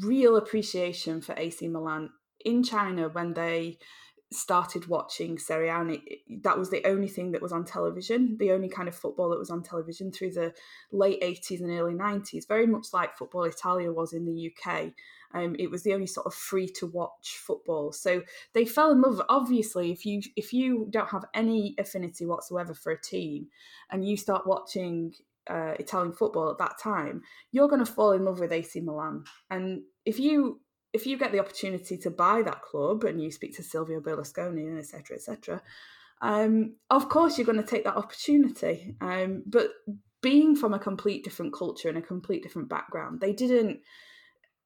real 0.00 0.36
appreciation 0.36 1.20
for 1.20 1.34
AC 1.36 1.68
Milan 1.68 2.10
in 2.44 2.62
China 2.62 3.08
when 3.08 3.34
they 3.34 3.78
started 4.30 4.88
watching 4.88 5.38
Serie 5.38 5.68
A, 5.68 5.80
and 5.80 5.92
it, 5.92 6.02
that 6.42 6.58
was 6.58 6.70
the 6.70 6.86
only 6.86 7.08
thing 7.08 7.32
that 7.32 7.42
was 7.42 7.52
on 7.52 7.64
television, 7.64 8.36
the 8.38 8.52
only 8.52 8.68
kind 8.68 8.88
of 8.88 8.94
football 8.94 9.30
that 9.30 9.38
was 9.38 9.50
on 9.50 9.62
television 9.62 10.12
through 10.12 10.32
the 10.32 10.52
late 10.92 11.20
80s 11.22 11.60
and 11.60 11.70
early 11.70 11.94
90s, 11.94 12.46
very 12.46 12.66
much 12.66 12.88
like 12.92 13.16
Football 13.16 13.44
Italia 13.44 13.90
was 13.92 14.12
in 14.12 14.26
the 14.26 14.52
UK. 14.52 14.92
Um, 15.34 15.56
it 15.58 15.70
was 15.70 15.82
the 15.82 15.94
only 15.94 16.06
sort 16.06 16.26
of 16.26 16.34
free 16.34 16.68
to 16.78 16.86
watch 16.86 17.38
football. 17.46 17.92
So 17.92 18.22
they 18.54 18.64
fell 18.64 18.90
in 18.90 19.00
love. 19.00 19.20
Obviously, 19.28 19.92
if 19.92 20.06
you 20.06 20.22
if 20.36 20.52
you 20.52 20.86
don't 20.90 21.10
have 21.10 21.24
any 21.34 21.74
affinity 21.78 22.24
whatsoever 22.24 22.74
for 22.74 22.92
a 22.92 23.00
team, 23.00 23.48
and 23.90 24.06
you 24.06 24.16
start 24.16 24.46
watching 24.46 25.12
uh, 25.48 25.74
Italian 25.78 26.12
football 26.12 26.50
at 26.50 26.58
that 26.58 26.78
time, 26.78 27.22
you're 27.52 27.68
going 27.68 27.84
to 27.84 27.90
fall 27.90 28.12
in 28.12 28.24
love 28.24 28.40
with 28.40 28.52
AC 28.52 28.80
Milan. 28.80 29.24
And 29.50 29.82
if 30.04 30.18
you 30.18 30.60
if 30.92 31.06
you 31.06 31.18
get 31.18 31.32
the 31.32 31.40
opportunity 31.40 31.96
to 31.98 32.10
buy 32.10 32.42
that 32.42 32.62
club 32.62 33.04
and 33.04 33.20
you 33.22 33.30
speak 33.30 33.56
to 33.56 33.62
Silvio 33.62 34.00
Berlusconi 34.00 34.66
and 34.66 34.78
etc. 34.78 35.16
etc. 35.16 35.62
Um, 36.20 36.76
of 36.90 37.08
course, 37.08 37.38
you're 37.38 37.46
going 37.46 37.62
to 37.62 37.66
take 37.66 37.84
that 37.84 37.96
opportunity. 37.96 38.96
Um, 39.00 39.42
but 39.46 39.70
being 40.20 40.56
from 40.56 40.74
a 40.74 40.78
complete 40.78 41.24
different 41.24 41.52
culture 41.52 41.88
and 41.88 41.98
a 41.98 42.02
complete 42.02 42.42
different 42.42 42.68
background, 42.68 43.20
they 43.20 43.32
didn't 43.32 43.80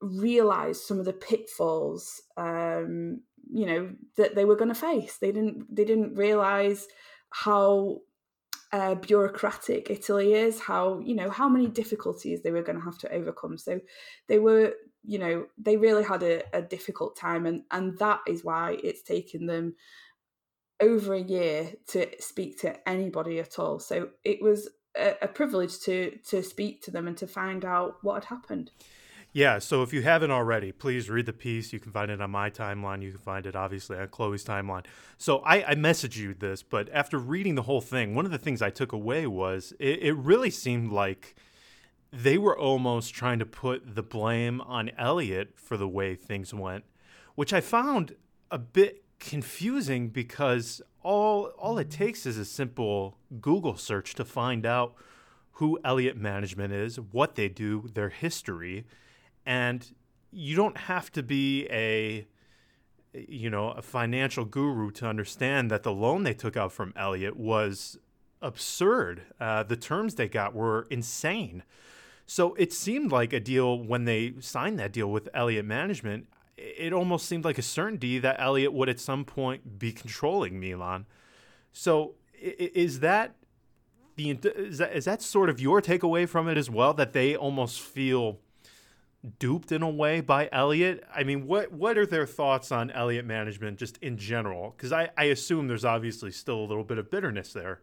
realize 0.01 0.85
some 0.85 0.99
of 0.99 1.05
the 1.05 1.13
pitfalls 1.13 2.23
um, 2.37 3.21
you 3.53 3.67
know 3.67 3.91
that 4.17 4.35
they 4.35 4.45
were 4.45 4.57
going 4.57 4.69
to 4.69 4.75
face 4.75 5.19
they 5.19 5.31
didn't 5.31 5.75
they 5.75 5.85
didn't 5.85 6.15
realize 6.15 6.89
how 7.31 7.99
uh, 8.73 8.95
bureaucratic 8.97 9.91
Italy 9.91 10.35
is 10.35 10.61
how 10.61 10.99
you 11.01 11.15
know 11.15 11.31
how 11.31 11.49
many 11.49 11.69
difficulties 11.69 12.43
they 12.43 12.51
were 12.51 12.63
going 12.63 12.79
to 12.79 12.85
have 12.85 12.99
to 12.99 13.13
overcome 13.13 13.57
so 13.57 13.81
they 14.29 14.39
were 14.39 14.75
you 15.05 15.19
know 15.19 15.47
they 15.59 15.77
really 15.77 16.05
had 16.05 16.23
a, 16.23 16.43
a 16.53 16.63
difficult 16.63 17.17
time 17.17 17.47
and 17.47 17.63
and 17.71 17.99
that 17.99 18.21
is 18.27 18.45
why 18.45 18.77
it's 18.83 19.03
taken 19.03 19.47
them 19.47 19.75
over 20.81 21.15
a 21.15 21.21
year 21.21 21.73
to 21.87 22.07
speak 22.21 22.61
to 22.61 22.89
anybody 22.89 23.39
at 23.39 23.59
all 23.59 23.79
so 23.79 24.09
it 24.25 24.43
was 24.43 24.69
a, 24.97 25.15
a 25.23 25.29
privilege 25.29 25.79
to 25.81 26.19
to 26.29 26.43
speak 26.43 26.83
to 26.83 26.91
them 26.91 27.07
and 27.07 27.17
to 27.19 27.27
find 27.27 27.65
out 27.65 27.97
what 28.03 28.15
had 28.15 28.25
happened. 28.25 28.71
Yeah, 29.35 29.61
so 29.61 29.83
if 29.83 29.95
you 29.95 30.03
haven't 30.03 30.31
already, 30.31 30.73
please 30.73 31.09
read 31.09 31.25
the 31.25 31.33
piece. 31.33 31.73
You 31.73 31.81
can 31.81 31.91
find 31.91 32.11
it 32.11 32.21
on 32.21 32.31
my 32.31 32.51
timeline. 32.51 33.01
You 33.01 33.13
can 33.13 33.21
find 33.21 33.47
it 33.47 33.57
obviously 33.57 33.97
on 33.97 34.09
Chloe's 34.09 34.45
timeline. 34.45 34.85
So 35.17 35.39
I, 35.39 35.71
I 35.71 35.75
messaged 35.75 36.17
you 36.17 36.35
this, 36.35 36.63
but 36.63 36.91
after 36.93 37.17
reading 37.17 37.55
the 37.55 37.63
whole 37.63 37.81
thing, 37.81 38.15
one 38.15 38.27
of 38.27 38.31
the 38.31 38.37
things 38.37 38.61
I 38.61 38.69
took 38.69 38.93
away 38.93 39.27
was 39.27 39.73
it, 39.79 40.03
it 40.03 40.13
really 40.13 40.51
seemed 40.51 40.93
like 40.93 41.35
they 42.13 42.37
were 42.37 42.57
almost 42.57 43.15
trying 43.15 43.39
to 43.39 43.47
put 43.47 43.95
the 43.95 44.03
blame 44.03 44.61
on 44.61 44.91
Elliott 44.99 45.55
for 45.57 45.77
the 45.77 45.89
way 45.89 46.15
things 46.15 46.53
went, 46.53 46.85
which 47.35 47.53
I 47.53 47.61
found 47.61 48.15
a 48.51 48.59
bit 48.59 49.05
confusing 49.19 50.09
because 50.09 50.83
all 51.03 51.47
all 51.59 51.79
it 51.79 51.91
takes 51.91 52.27
is 52.27 52.37
a 52.37 52.45
simple 52.45 53.17
Google 53.41 53.77
search 53.77 54.15
to 54.15 54.25
find 54.25 54.67
out 54.67 54.95
who 55.53 55.79
Elliott 55.85 56.17
Management 56.17 56.73
is, 56.73 56.99
what 56.99 57.35
they 57.35 57.49
do, 57.49 57.89
their 57.95 58.09
history, 58.11 58.85
and 59.47 59.95
you 60.31 60.57
don't 60.57 60.77
have 60.77 61.11
to 61.13 61.23
be 61.23 61.67
a 61.71 62.27
you 63.15 63.49
know 63.49 63.71
a 63.71 63.83
financial 63.83 64.45
guru 64.45 64.91
to 64.91 65.07
understand 65.07 65.71
that 65.71 65.83
the 65.83 65.93
loan 65.93 66.25
they 66.25 66.35
took 66.35 66.57
out 66.57 66.73
from 66.73 66.93
Elliott 66.95 67.37
was 67.37 67.99
absurd. 68.43 69.23
Uh, 69.41 69.63
the 69.63 69.77
terms 69.77 70.17
they 70.17 70.29
got 70.29 70.55
were 70.55 70.87
insane. 70.91 71.63
So 72.33 72.55
it 72.55 72.73
seemed 72.73 73.13
like 73.13 73.35
a 73.35 73.41
deal 73.41 73.79
when 73.79 74.07
they 74.07 74.33
signed 74.41 74.79
that 74.79 74.91
deal 74.91 75.09
with 75.09 75.29
Elliott 75.35 75.67
Management. 75.67 76.29
It 76.57 76.95
almost 76.95 77.27
seemed 77.27 77.45
like 77.45 77.59
a 77.59 77.63
certainty 77.63 78.19
that 78.21 78.37
Elliott 78.39 78.73
would 78.73 78.89
at 78.89 78.99
some 78.99 79.27
point 79.27 79.79
be 79.79 79.93
controlling 79.93 80.59
Milan. 80.59 81.05
So 81.73 82.15
is 82.41 83.01
that 83.01 83.35
the 84.17 84.31
is 84.31 84.79
that, 84.79 84.97
is 84.97 85.05
that 85.05 85.21
sort 85.21 85.51
of 85.51 85.61
your 85.61 85.83
takeaway 85.83 86.27
from 86.27 86.49
it 86.49 86.57
as 86.57 86.71
well? 86.71 86.95
That 86.95 87.13
they 87.13 87.37
almost 87.37 87.83
feel 87.83 88.39
duped 89.39 89.71
in 89.71 89.83
a 89.83 89.91
way 89.91 90.23
by 90.23 90.49
Elliott? 90.53 91.05
I 91.15 91.25
mean, 91.25 91.47
what 91.47 91.71
what 91.71 91.99
are 91.99 92.07
their 92.07 92.25
thoughts 92.27 92.73
on 92.73 92.91
Elliott 92.93 93.27
management 93.27 93.79
just 93.79 93.99
in 93.99 94.17
general? 94.17 94.73
Because 94.75 94.91
I, 94.91 95.11
I 95.19 95.25
assume 95.25 95.69
there's 95.69 95.85
obviously 95.85 96.31
still 96.31 96.61
a 96.61 96.67
little 96.67 96.85
bit 96.85 96.97
of 96.97 97.11
bitterness 97.11 97.53
there. 97.53 97.83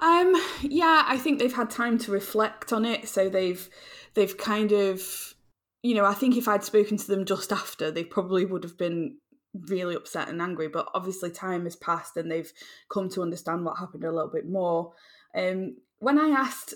Um, 0.00 0.34
yeah, 0.62 1.04
I 1.06 1.16
think 1.18 1.38
they've 1.38 1.52
had 1.52 1.70
time 1.70 1.98
to 1.98 2.12
reflect 2.12 2.72
on 2.72 2.84
it, 2.84 3.08
so 3.08 3.28
they've 3.28 3.68
they've 4.14 4.36
kind 4.36 4.72
of, 4.72 5.34
you 5.82 5.94
know, 5.94 6.04
I 6.04 6.14
think 6.14 6.36
if 6.36 6.48
I'd 6.48 6.64
spoken 6.64 6.96
to 6.96 7.06
them 7.06 7.24
just 7.24 7.52
after, 7.52 7.90
they 7.90 8.04
probably 8.04 8.44
would 8.44 8.62
have 8.64 8.78
been 8.78 9.18
really 9.54 9.96
upset 9.96 10.28
and 10.28 10.40
angry. 10.40 10.68
But 10.68 10.88
obviously, 10.94 11.30
time 11.30 11.64
has 11.64 11.76
passed, 11.76 12.16
and 12.16 12.30
they've 12.30 12.52
come 12.88 13.08
to 13.10 13.22
understand 13.22 13.64
what 13.64 13.78
happened 13.78 14.04
a 14.04 14.12
little 14.12 14.30
bit 14.30 14.48
more. 14.48 14.92
Um, 15.34 15.76
when 15.98 16.18
I 16.18 16.28
asked 16.28 16.74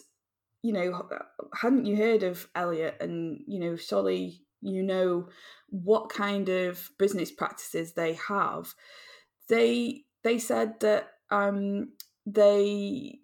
you 0.62 0.72
know, 0.72 1.08
hadn't 1.60 1.86
you 1.86 1.96
heard 1.96 2.22
of 2.22 2.48
Elliott, 2.54 2.96
And, 3.00 3.40
you 3.46 3.58
know, 3.58 3.76
surely 3.76 4.42
you 4.60 4.82
know 4.82 5.28
what 5.68 6.08
kind 6.08 6.48
of 6.48 6.90
business 6.98 7.32
practices 7.32 7.92
they 7.92 8.14
have. 8.28 8.72
They 9.48 10.04
they 10.22 10.38
said 10.38 10.78
that 10.80 11.08
um, 11.30 11.92
they 12.26 13.18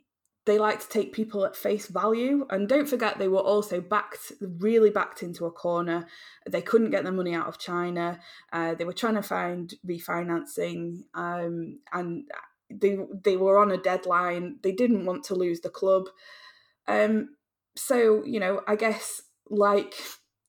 they 0.46 0.58
like 0.58 0.80
to 0.80 0.88
take 0.88 1.12
people 1.12 1.44
at 1.44 1.54
face 1.54 1.88
value 1.88 2.46
and 2.48 2.70
don't 2.70 2.88
forget 2.88 3.18
they 3.18 3.28
were 3.28 3.38
also 3.38 3.82
backed 3.82 4.32
really 4.40 4.88
backed 4.88 5.22
into 5.22 5.44
a 5.44 5.50
corner. 5.50 6.06
They 6.48 6.62
couldn't 6.62 6.90
get 6.90 7.04
their 7.04 7.12
money 7.12 7.34
out 7.34 7.48
of 7.48 7.58
china. 7.58 8.18
Uh, 8.50 8.74
they 8.74 8.86
were 8.86 8.94
trying 8.94 9.16
to 9.16 9.22
find 9.22 9.74
refinancing 9.86 11.02
um, 11.12 11.80
and 11.92 12.24
they 12.70 12.98
they 13.24 13.36
were 13.36 13.58
on 13.58 13.70
a 13.70 13.76
deadline. 13.76 14.56
They 14.62 14.72
didn't 14.72 15.04
want 15.04 15.24
to 15.24 15.34
lose 15.34 15.60
the 15.60 15.68
club. 15.68 16.08
Um, 16.86 17.36
so 17.76 18.24
you 18.24 18.40
know, 18.40 18.62
I 18.66 18.76
guess 18.76 19.22
like 19.50 19.94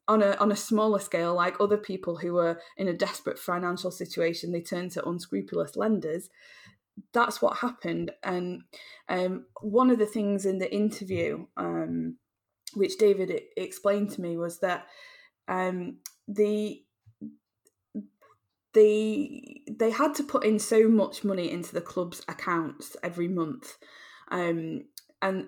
on 0.08 0.24
a 0.24 0.32
on 0.40 0.52
a 0.52 0.56
smaller 0.56 1.00
scale, 1.00 1.36
like 1.36 1.60
other 1.60 1.78
people 1.78 2.18
who 2.18 2.34
were 2.34 2.60
in 2.78 2.88
a 2.88 2.94
desperate 2.94 3.38
financial 3.38 3.92
situation, 3.92 4.52
they 4.52 4.62
turn 4.62 4.90
to 4.92 5.08
unscrupulous 5.08 5.76
lenders. 5.76 6.30
That's 7.14 7.42
what 7.42 7.58
happened, 7.58 8.12
and 8.24 8.64
um, 9.08 9.46
one 9.62 9.90
of 9.90 10.00
the 10.00 10.06
things 10.06 10.46
in 10.46 10.60
the 10.60 10.74
interview, 10.74 11.46
um, 11.58 12.18
which 12.74 12.98
David 12.98 13.42
explained 13.58 14.12
to 14.12 14.22
me, 14.22 14.38
was 14.38 14.60
that 14.60 14.88
um, 15.48 15.98
the 16.28 16.84
they 18.74 19.62
they 19.70 19.92
had 19.92 20.14
to 20.16 20.24
put 20.24 20.46
in 20.46 20.60
so 20.60 20.88
much 20.88 21.24
money 21.24 21.52
into 21.52 21.74
the 21.74 21.82
club's 21.82 22.22
accounts 22.28 22.96
every 23.04 23.28
month. 23.28 23.78
Um, 24.32 24.86
and 25.22 25.48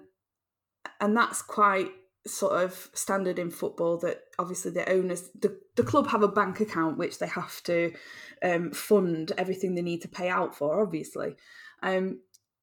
and 0.99 1.15
that's 1.15 1.41
quite 1.41 1.91
sort 2.27 2.63
of 2.63 2.89
standard 2.93 3.39
in 3.39 3.49
football 3.49 3.97
that 3.97 4.21
obviously 4.37 4.71
the 4.71 4.87
owners 4.91 5.29
the, 5.39 5.57
the 5.75 5.83
club 5.83 6.07
have 6.07 6.21
a 6.21 6.27
bank 6.27 6.59
account 6.59 6.97
which 6.97 7.17
they 7.17 7.27
have 7.27 7.61
to 7.63 7.91
um, 8.43 8.71
fund 8.71 9.31
everything 9.37 9.73
they 9.73 9.81
need 9.81 10.01
to 10.01 10.07
pay 10.07 10.29
out 10.29 10.55
for 10.55 10.81
obviously. 10.81 11.35
Um, 11.81 12.19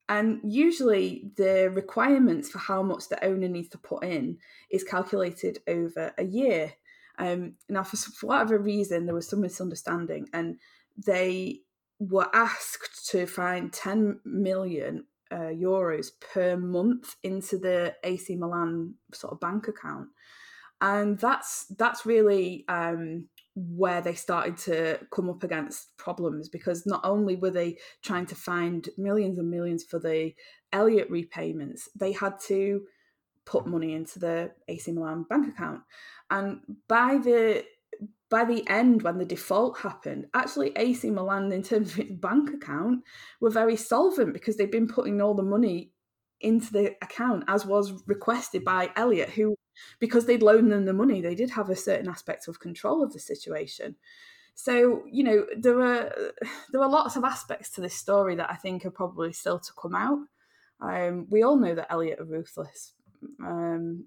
and 0.09 0.41
usually 0.43 1.33
the 1.37 1.71
requirements 1.75 2.49
for 2.49 2.59
how 2.59 2.83
much 2.83 3.09
the 3.09 3.23
owner 3.25 3.49
needs 3.49 3.69
to 3.71 3.79
put 3.79 4.05
in 4.05 4.39
is 4.71 4.85
calculated 4.85 5.59
over 5.67 6.15
a 6.17 6.25
year. 6.25 6.73
Um, 7.19 7.55
now 7.69 7.83
for, 7.83 7.97
for 7.97 8.29
whatever 8.29 8.59
reason 8.59 9.07
there 9.07 9.15
was 9.15 9.29
some 9.29 9.41
misunderstanding 9.41 10.29
and 10.33 10.57
they 10.97 11.63
were 11.99 12.29
asked 12.33 13.11
to 13.11 13.27
find 13.27 13.73
10 13.73 14.21
million 14.25 15.05
uh, 15.31 15.53
euros 15.53 16.09
per 16.33 16.57
month 16.57 17.17
into 17.23 17.59
the 17.59 17.95
AC 18.05 18.37
Milan 18.37 18.95
sort 19.13 19.33
of 19.33 19.41
bank 19.41 19.69
account, 19.69 20.09
and 20.81 21.19
that's 21.19 21.67
that's 21.79 22.07
really 22.07 22.65
um, 22.69 23.29
where 23.55 24.01
they 24.01 24.15
started 24.15 24.57
to 24.57 24.99
come 25.11 25.29
up 25.29 25.43
against 25.43 25.97
problems 25.97 26.49
because 26.49 26.87
not 26.87 27.01
only 27.05 27.37
were 27.37 27.51
they 27.51 27.77
trying 28.03 28.27
to 28.27 28.35
find 28.35 28.89
millions 28.97 29.39
and 29.39 29.51
millions 29.51 29.85
for 29.85 29.99
the 29.99 30.33
Elliott 30.73 31.11
repayments, 31.11 31.89
they 31.99 32.13
had 32.13 32.39
to 32.47 32.83
put 33.45 33.67
money 33.67 33.95
into 33.95 34.19
the 34.19 34.53
AC 34.69 34.93
Milan 34.93 35.25
bank 35.29 35.49
account, 35.49 35.81
and 36.31 36.61
by 36.89 37.19
the 37.19 37.65
by 38.31 38.45
the 38.45 38.67
end, 38.69 39.03
when 39.03 39.19
the 39.19 39.25
default 39.25 39.79
happened, 39.79 40.27
actually 40.35 40.73
AC 40.77 41.11
Milan, 41.11 41.51
in 41.53 41.63
terms 41.63 41.93
of 41.93 42.01
its 42.01 42.13
bank 42.13 42.51
account, 42.51 43.03
were 43.41 43.51
very 43.51 43.77
solvent 43.77 44.35
because 44.35 44.57
they'd 44.57 44.71
been 44.71 44.89
putting 44.89 45.21
all 45.21 45.35
the 45.35 45.43
money 45.43 45.93
into 46.41 46.73
the 46.73 46.95
account 47.03 47.45
as 47.49 47.65
was 47.65 48.03
requested 48.07 48.65
by 48.65 48.91
Elliott, 48.97 49.31
who, 49.31 49.55
because 49.99 50.27
they'd 50.27 50.43
loaned 50.43 50.71
them 50.71 50.85
the 50.85 50.93
money, 50.93 51.21
they 51.21 51.35
did 51.35 51.51
have 51.51 51.71
a 51.71 51.77
certain 51.77 52.09
aspect 52.09 52.49
of 52.49 52.61
control 52.61 53.03
of 53.03 53.13
the 53.13 53.19
situation. 53.19 53.97
So 54.59 55.05
you 55.09 55.23
know 55.23 55.47
there 55.57 55.77
were 55.77 56.33
there 56.73 56.81
were 56.81 56.89
lots 56.89 57.15
of 57.15 57.23
aspects 57.23 57.71
to 57.71 57.81
this 57.81 57.95
story 57.95 58.35
that 58.35 58.51
I 58.51 58.57
think 58.57 58.85
are 58.85 58.91
probably 58.91 59.33
still 59.33 59.61
to 59.61 59.73
come 59.81 59.95
out. 59.95 60.19
Um, 60.81 61.29
we 61.31 61.45
all 61.45 61.57
know 61.57 61.77
that 61.77 61.93
Elliott 61.93 62.19
are 62.19 62.25
ruthless. 62.25 62.93
Um, 63.41 64.05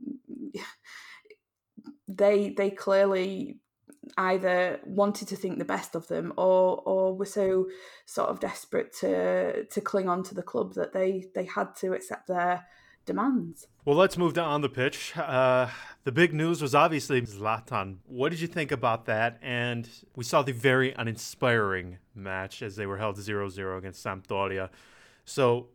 they 2.10 2.49
they 2.49 2.69
clearly 2.69 3.61
either 4.17 4.80
wanted 4.86 5.28
to 5.30 5.36
think 5.36 5.58
the 5.58 5.65
best 5.65 5.95
of 5.95 6.08
them 6.08 6.34
or 6.38 6.82
or 6.86 7.15
were 7.15 7.26
so 7.26 7.67
sort 8.06 8.30
of 8.30 8.39
desperate 8.39 8.93
to 9.00 9.65
to 9.65 9.82
cling 9.82 10.10
on 10.10 10.24
to 10.24 10.36
the 10.36 10.43
club 10.43 10.74
that 10.74 10.93
they 10.93 11.26
they 11.36 11.45
had 11.45 11.76
to 11.78 11.93
accept 11.93 12.28
their 12.28 12.65
demands. 13.06 13.67
Well, 13.84 13.95
let's 13.95 14.17
move 14.17 14.34
to 14.36 14.41
on 14.41 14.62
the 14.62 14.69
pitch. 14.69 15.17
Uh, 15.17 15.67
the 16.04 16.12
big 16.12 16.34
news 16.34 16.62
was 16.62 16.76
obviously 16.76 17.21
Zlatan. 17.21 17.97
What 18.06 18.30
did 18.30 18.39
you 18.39 18.47
think 18.47 18.71
about 18.71 19.06
that? 19.06 19.39
And 19.41 19.89
we 20.15 20.24
saw 20.24 20.43
the 20.43 20.52
very 20.52 20.93
uninspiring 20.93 21.97
match 22.13 22.62
as 22.62 22.76
they 22.76 22.86
were 22.86 22.97
held 22.97 23.17
0-0 23.17 23.78
against 23.78 24.06
Sampdoria. 24.06 24.69
So 25.26 25.69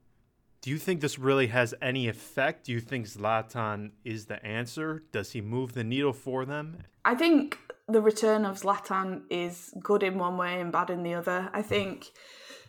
do 0.61 0.70
you 0.70 0.79
think 0.79 1.01
this 1.01 1.18
really 1.18 1.49
has 1.49 1.75
any 1.81 2.09
effect? 2.09 2.66
Do 2.66 2.72
you 2.72 2.81
think 2.81 3.07
Zlatan 3.07 3.92
is 4.05 4.27
the 4.27 4.44
answer? 4.44 5.03
Does 5.12 5.33
he 5.33 5.40
move 5.40 5.75
the 5.75 5.85
needle 5.85 6.12
for 6.12 6.44
them? 6.44 6.79
I 7.05 7.14
think 7.14 7.59
the 7.88 8.01
return 8.01 8.44
of 8.44 8.61
Zlatan 8.61 9.22
is 9.31 9.72
good 9.81 10.03
in 10.03 10.18
one 10.18 10.37
way 10.37 10.61
and 10.61 10.72
bad 10.72 10.90
in 10.90 11.03
the 11.03 11.14
other. 11.14 11.51
I 11.53 11.62
think 11.62 12.07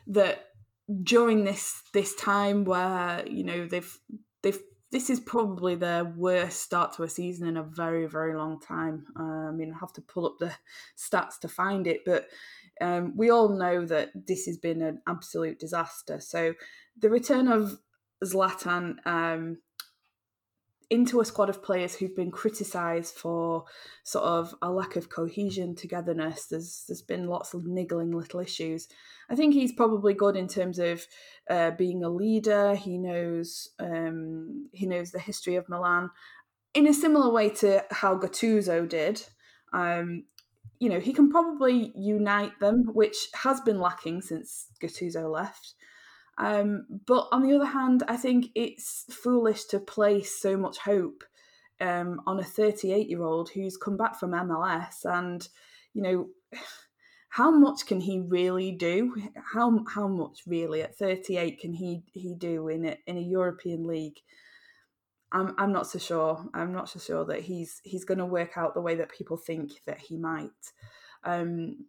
that 0.08 0.46
during 1.04 1.44
this 1.44 1.82
this 1.94 2.16
time 2.16 2.64
where 2.64 3.24
you 3.28 3.44
know 3.44 3.66
they've 3.68 3.98
they've 4.42 4.60
this 4.92 5.10
is 5.10 5.20
probably 5.20 5.76
their 5.76 6.06
worst 6.06 6.62
start 6.62 6.94
to 6.94 7.04
a 7.04 7.10
season 7.10 7.48
in 7.48 7.58
a 7.58 7.64
very 7.64 8.06
very 8.06 8.36
long 8.36 8.60
time. 8.60 9.06
Uh, 9.20 9.50
I 9.50 9.52
mean, 9.52 9.74
I 9.74 9.80
have 9.80 9.94
to 9.94 10.02
pull 10.02 10.26
up 10.26 10.38
the 10.40 10.54
stats 10.98 11.40
to 11.42 11.48
find 11.48 11.88
it, 11.88 12.02
but 12.06 12.28
um, 12.80 13.14
we 13.16 13.32
all 13.32 13.50
know 13.50 13.86
that 13.86 14.12
this 14.28 14.46
has 14.46 14.58
been 14.58 14.82
an 14.82 15.02
absolute 15.08 15.60
disaster. 15.60 16.20
So 16.20 16.54
the 17.00 17.10
return 17.10 17.48
of 17.48 17.80
Zlatan 18.24 19.06
um, 19.06 19.58
into 20.90 21.20
a 21.20 21.26
squad 21.26 21.50
of 21.50 21.62
players 21.62 21.96
who've 21.96 22.16
been 22.16 22.32
criticised 22.32 23.16
for 23.16 23.66
sort 24.04 24.24
of 24.24 24.56
a 24.62 24.72
lack 24.72 24.96
of 24.96 25.10
cohesion, 25.10 25.76
togetherness. 25.76 26.46
There's 26.46 26.86
there's 26.88 27.02
been 27.02 27.28
lots 27.28 27.54
of 27.54 27.66
niggling 27.66 28.12
little 28.12 28.40
issues. 28.40 28.88
I 29.30 29.36
think 29.36 29.54
he's 29.54 29.74
probably 29.74 30.14
good 30.14 30.38
in 30.38 30.48
terms 30.48 30.80
of 30.80 31.06
uh, 31.50 31.72
being 31.72 32.04
a 32.04 32.10
leader. 32.10 32.76
He 32.76 32.98
knows 32.98 33.70
um, 33.80 34.70
he 34.72 34.86
knows 34.86 35.12
the 35.12 35.20
history 35.20 35.56
of 35.56 35.68
Milan 35.68 36.10
in 36.74 36.88
a 36.88 36.94
similar 36.94 37.32
way 37.32 37.50
to 37.50 37.84
how 37.92 38.18
Gattuso 38.18 38.88
did. 38.88 39.24
Um, 39.74 40.24
you 40.80 40.90
know, 40.90 41.00
he 41.00 41.12
can 41.12 41.30
probably 41.30 41.92
unite 41.96 42.60
them, 42.60 42.86
which 42.94 43.30
has 43.34 43.60
been 43.62 43.80
lacking 43.80 44.22
since 44.22 44.68
Gattuso 44.82 45.32
left. 45.32 45.74
Um, 46.38 46.86
but 47.06 47.28
on 47.32 47.42
the 47.42 47.56
other 47.56 47.66
hand, 47.66 48.04
I 48.08 48.18
think 48.18 48.48
it's 48.54 49.06
foolish 49.10 49.66
to 49.66 49.80
place 49.80 50.40
so 50.40 50.56
much 50.56 50.78
hope 50.78 51.24
um, 51.82 52.22
on 52.28 52.40
a 52.40 52.44
38 52.44 53.10
year 53.10 53.24
old 53.24 53.50
who's 53.50 53.78
come 53.78 53.98
back 53.98 54.20
from 54.20 54.32
MLS 54.32 55.06
and, 55.06 55.48
you 55.94 56.02
know, 56.02 56.28
how 57.30 57.52
much 57.52 57.86
can 57.86 58.00
he 58.00 58.20
really 58.20 58.72
do? 58.72 59.16
How 59.54 59.84
how 59.94 60.08
much 60.08 60.42
really 60.48 60.82
at 60.82 60.98
38 60.98 61.60
can 61.60 61.74
he 61.74 62.02
he 62.14 62.34
do 62.34 62.68
in 62.68 62.86
a, 62.86 62.98
in 63.06 63.18
a 63.18 63.22
European 63.22 63.86
league? 63.86 64.18
I'm 65.32 65.54
I'm 65.58 65.72
not 65.72 65.88
so 65.88 66.00
sure. 66.00 66.50
I'm 66.54 66.72
not 66.72 66.90
so 66.90 67.00
sure 67.00 67.26
that 67.26 67.42
he's 67.42 67.82
he's 67.84 68.06
going 68.06 68.18
to 68.20 68.26
work 68.26 68.58
out 68.58 68.74
the 68.74 68.82
way 68.82 68.96
that 68.96 69.12
people 69.12 69.38
think 69.38 69.72
that 69.86 70.00
he 70.00 70.18
might. 70.18 70.50
Um, 71.24 71.86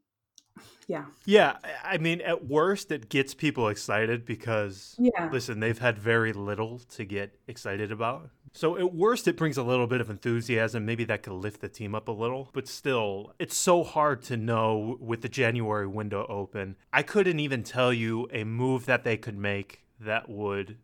yeah. 0.86 1.04
Yeah, 1.24 1.56
I 1.84 1.98
mean, 1.98 2.20
at 2.20 2.46
worst, 2.46 2.90
it 2.90 3.08
gets 3.08 3.34
people 3.34 3.68
excited 3.68 4.24
because, 4.24 4.96
yeah. 4.98 5.28
listen, 5.32 5.60
they've 5.60 5.78
had 5.78 5.98
very 5.98 6.32
little 6.32 6.80
to 6.90 7.04
get 7.04 7.38
excited 7.46 7.92
about. 7.92 8.30
So 8.52 8.76
at 8.76 8.94
worst, 8.94 9.28
it 9.28 9.36
brings 9.36 9.56
a 9.56 9.62
little 9.62 9.86
bit 9.86 10.00
of 10.00 10.10
enthusiasm. 10.10 10.84
Maybe 10.84 11.04
that 11.04 11.22
could 11.22 11.34
lift 11.34 11.60
the 11.60 11.68
team 11.68 11.94
up 11.94 12.08
a 12.08 12.12
little. 12.12 12.50
But 12.52 12.66
still, 12.66 13.34
it's 13.38 13.56
so 13.56 13.84
hard 13.84 14.22
to 14.24 14.36
know 14.36 14.96
with 15.00 15.22
the 15.22 15.28
January 15.28 15.86
window 15.86 16.26
open. 16.28 16.76
I 16.92 17.02
couldn't 17.02 17.40
even 17.40 17.62
tell 17.62 17.92
you 17.92 18.28
a 18.32 18.44
move 18.44 18.86
that 18.86 19.04
they 19.04 19.16
could 19.16 19.38
make 19.38 19.84
that 20.00 20.28
would 20.28 20.78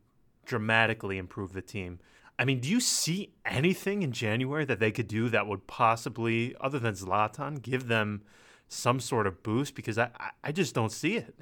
dramatically 0.44 1.18
improve 1.18 1.52
the 1.52 1.62
team. 1.62 2.00
I 2.38 2.44
mean, 2.44 2.60
do 2.60 2.68
you 2.68 2.80
see 2.80 3.34
anything 3.44 4.02
in 4.02 4.12
January 4.12 4.64
that 4.64 4.80
they 4.80 4.90
could 4.90 5.08
do 5.08 5.28
that 5.28 5.46
would 5.46 5.66
possibly, 5.66 6.54
other 6.60 6.78
than 6.78 6.94
Zlatan, 6.94 7.62
give 7.62 7.86
them 7.86 8.22
some 8.68 9.00
sort 9.00 9.26
of 9.26 9.42
boost? 9.42 9.74
Because 9.74 9.98
I, 9.98 10.10
I 10.42 10.52
just 10.52 10.74
don't 10.74 10.92
see 10.92 11.16
it. 11.16 11.34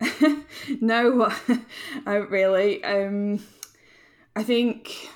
no, 0.80 1.30
I 2.06 2.14
really. 2.14 2.82
Um, 2.84 3.44
I 4.34 4.42
think, 4.42 5.08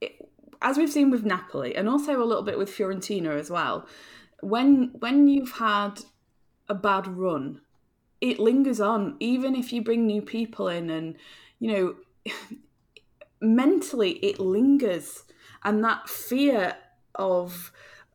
it, 0.00 0.12
as 0.60 0.76
we've 0.76 0.90
seen 0.90 1.10
with 1.10 1.24
Napoli, 1.24 1.74
and 1.74 1.88
also 1.88 2.22
a 2.22 2.24
little 2.24 2.42
bit 2.42 2.58
with 2.58 2.70
Fiorentina 2.70 3.38
as 3.38 3.50
well, 3.50 3.86
when 4.40 4.92
when 4.98 5.28
you've 5.28 5.52
had 5.52 6.00
a 6.68 6.74
bad 6.74 7.06
run, 7.06 7.60
it 8.20 8.38
lingers 8.38 8.80
on. 8.80 9.16
Even 9.20 9.54
if 9.54 9.72
you 9.72 9.82
bring 9.82 10.06
new 10.06 10.22
people 10.22 10.68
in, 10.68 10.90
and 10.90 11.16
you 11.58 11.72
know 11.72 12.32
mentally 13.40 14.12
it 14.24 14.38
lingers 14.38 15.24
and 15.64 15.82
that 15.82 16.08
fear 16.08 16.76
of 17.14 17.72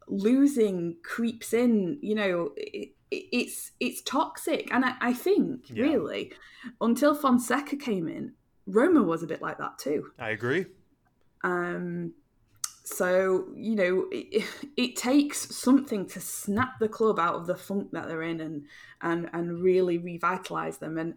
losing 0.10 0.96
creeps 1.04 1.54
in 1.54 1.98
you 2.02 2.16
know 2.16 2.52
it, 2.58 2.90
it's 3.12 3.72
it's 3.80 4.02
toxic 4.02 4.72
and 4.72 4.86
i, 4.86 4.94
I 5.02 5.14
think 5.14 5.70
yeah. 5.70 5.84
really 5.84 6.34
until 6.82 7.16
fonseca 7.16 7.76
came 7.76 8.08
in 8.08 8.34
roma 8.68 9.04
was 9.04 9.24
a 9.24 9.28
bit 9.28 9.42
like 9.42 9.58
that 9.58 9.78
too 9.78 10.12
i 10.20 10.30
agree 10.30 10.66
um 11.44 12.14
so 12.84 13.46
you 13.56 13.76
know 13.76 14.08
it, 14.12 14.44
it 14.76 14.96
takes 14.96 15.56
something 15.56 16.08
to 16.08 16.20
snap 16.20 16.80
the 16.80 16.90
club 16.90 17.20
out 17.20 17.36
of 17.36 17.46
the 17.46 17.56
funk 17.56 17.90
that 17.92 18.08
they're 18.08 18.24
in 18.24 18.42
and 18.42 18.66
and 19.02 19.30
and 19.34 19.62
really 19.62 19.98
revitalize 19.98 20.80
them 20.80 20.98
and 20.98 21.14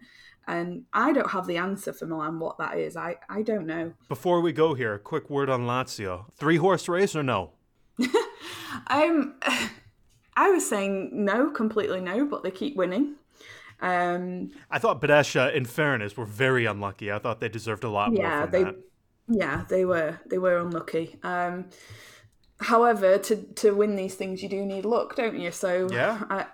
and 0.47 0.83
I 0.91 1.13
don't 1.13 1.31
have 1.31 1.47
the 1.47 1.57
answer 1.57 1.93
for 1.93 2.05
Milan 2.05 2.39
what 2.39 2.57
that 2.57 2.77
is. 2.77 2.97
I, 2.97 3.15
I 3.29 3.43
don't 3.43 3.65
know. 3.65 3.93
Before 4.09 4.41
we 4.41 4.51
go 4.51 4.73
here, 4.73 4.93
a 4.93 4.99
quick 4.99 5.29
word 5.29 5.49
on 5.49 5.61
Lazio. 5.61 6.25
Three 6.35 6.57
horse 6.57 6.89
race 6.89 7.15
or 7.15 7.23
no? 7.23 7.51
um, 8.87 9.35
I 10.35 10.49
was 10.49 10.67
saying 10.67 11.11
no, 11.13 11.51
completely 11.51 12.01
no, 12.01 12.25
but 12.25 12.43
they 12.43 12.51
keep 12.51 12.75
winning. 12.75 13.15
Um, 13.81 14.51
I 14.71 14.79
thought 14.79 15.01
Brescia, 15.01 15.55
in 15.55 15.65
fairness, 15.65 16.15
were 16.15 16.25
very 16.25 16.65
unlucky. 16.65 17.11
I 17.11 17.19
thought 17.19 17.39
they 17.39 17.49
deserved 17.49 17.83
a 17.83 17.89
lot 17.89 18.13
yeah, 18.13 18.39
more. 18.39 18.47
they, 18.47 18.63
that. 18.63 18.75
Yeah, 19.27 19.65
they 19.69 19.85
were. 19.85 20.19
They 20.29 20.37
were 20.37 20.57
unlucky. 20.57 21.17
Um, 21.21 21.65
however, 22.59 23.17
to 23.17 23.35
to 23.35 23.71
win 23.71 23.95
these 23.95 24.15
things, 24.15 24.41
you 24.41 24.49
do 24.49 24.65
need 24.65 24.85
luck, 24.85 25.15
don't 25.15 25.37
you? 25.37 25.51
So 25.51 25.89
yeah. 25.91 26.23
I, 26.29 26.45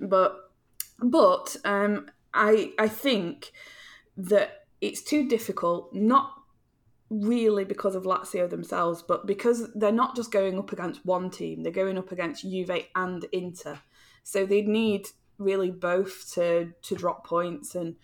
but 0.00 0.50
but 1.00 1.56
um, 1.64 2.08
I 2.32 2.72
I 2.78 2.88
think 2.88 3.52
that 4.16 4.66
it's 4.80 5.02
too 5.02 5.28
difficult, 5.28 5.92
not 5.92 6.35
really 7.10 7.64
because 7.64 7.94
of 7.94 8.04
Lazio 8.04 8.48
themselves, 8.48 9.02
but 9.02 9.26
because 9.26 9.72
they're 9.74 9.92
not 9.92 10.16
just 10.16 10.32
going 10.32 10.58
up 10.58 10.72
against 10.72 11.04
one 11.04 11.30
team, 11.30 11.62
they're 11.62 11.72
going 11.72 11.98
up 11.98 12.12
against 12.12 12.42
Juve 12.42 12.86
and 12.94 13.24
Inter. 13.32 13.78
So 14.22 14.44
they 14.44 14.62
need 14.62 15.08
really 15.38 15.70
both 15.70 16.32
to 16.34 16.72
to 16.82 16.94
drop 16.94 17.26
points 17.26 17.74
and 17.74 17.96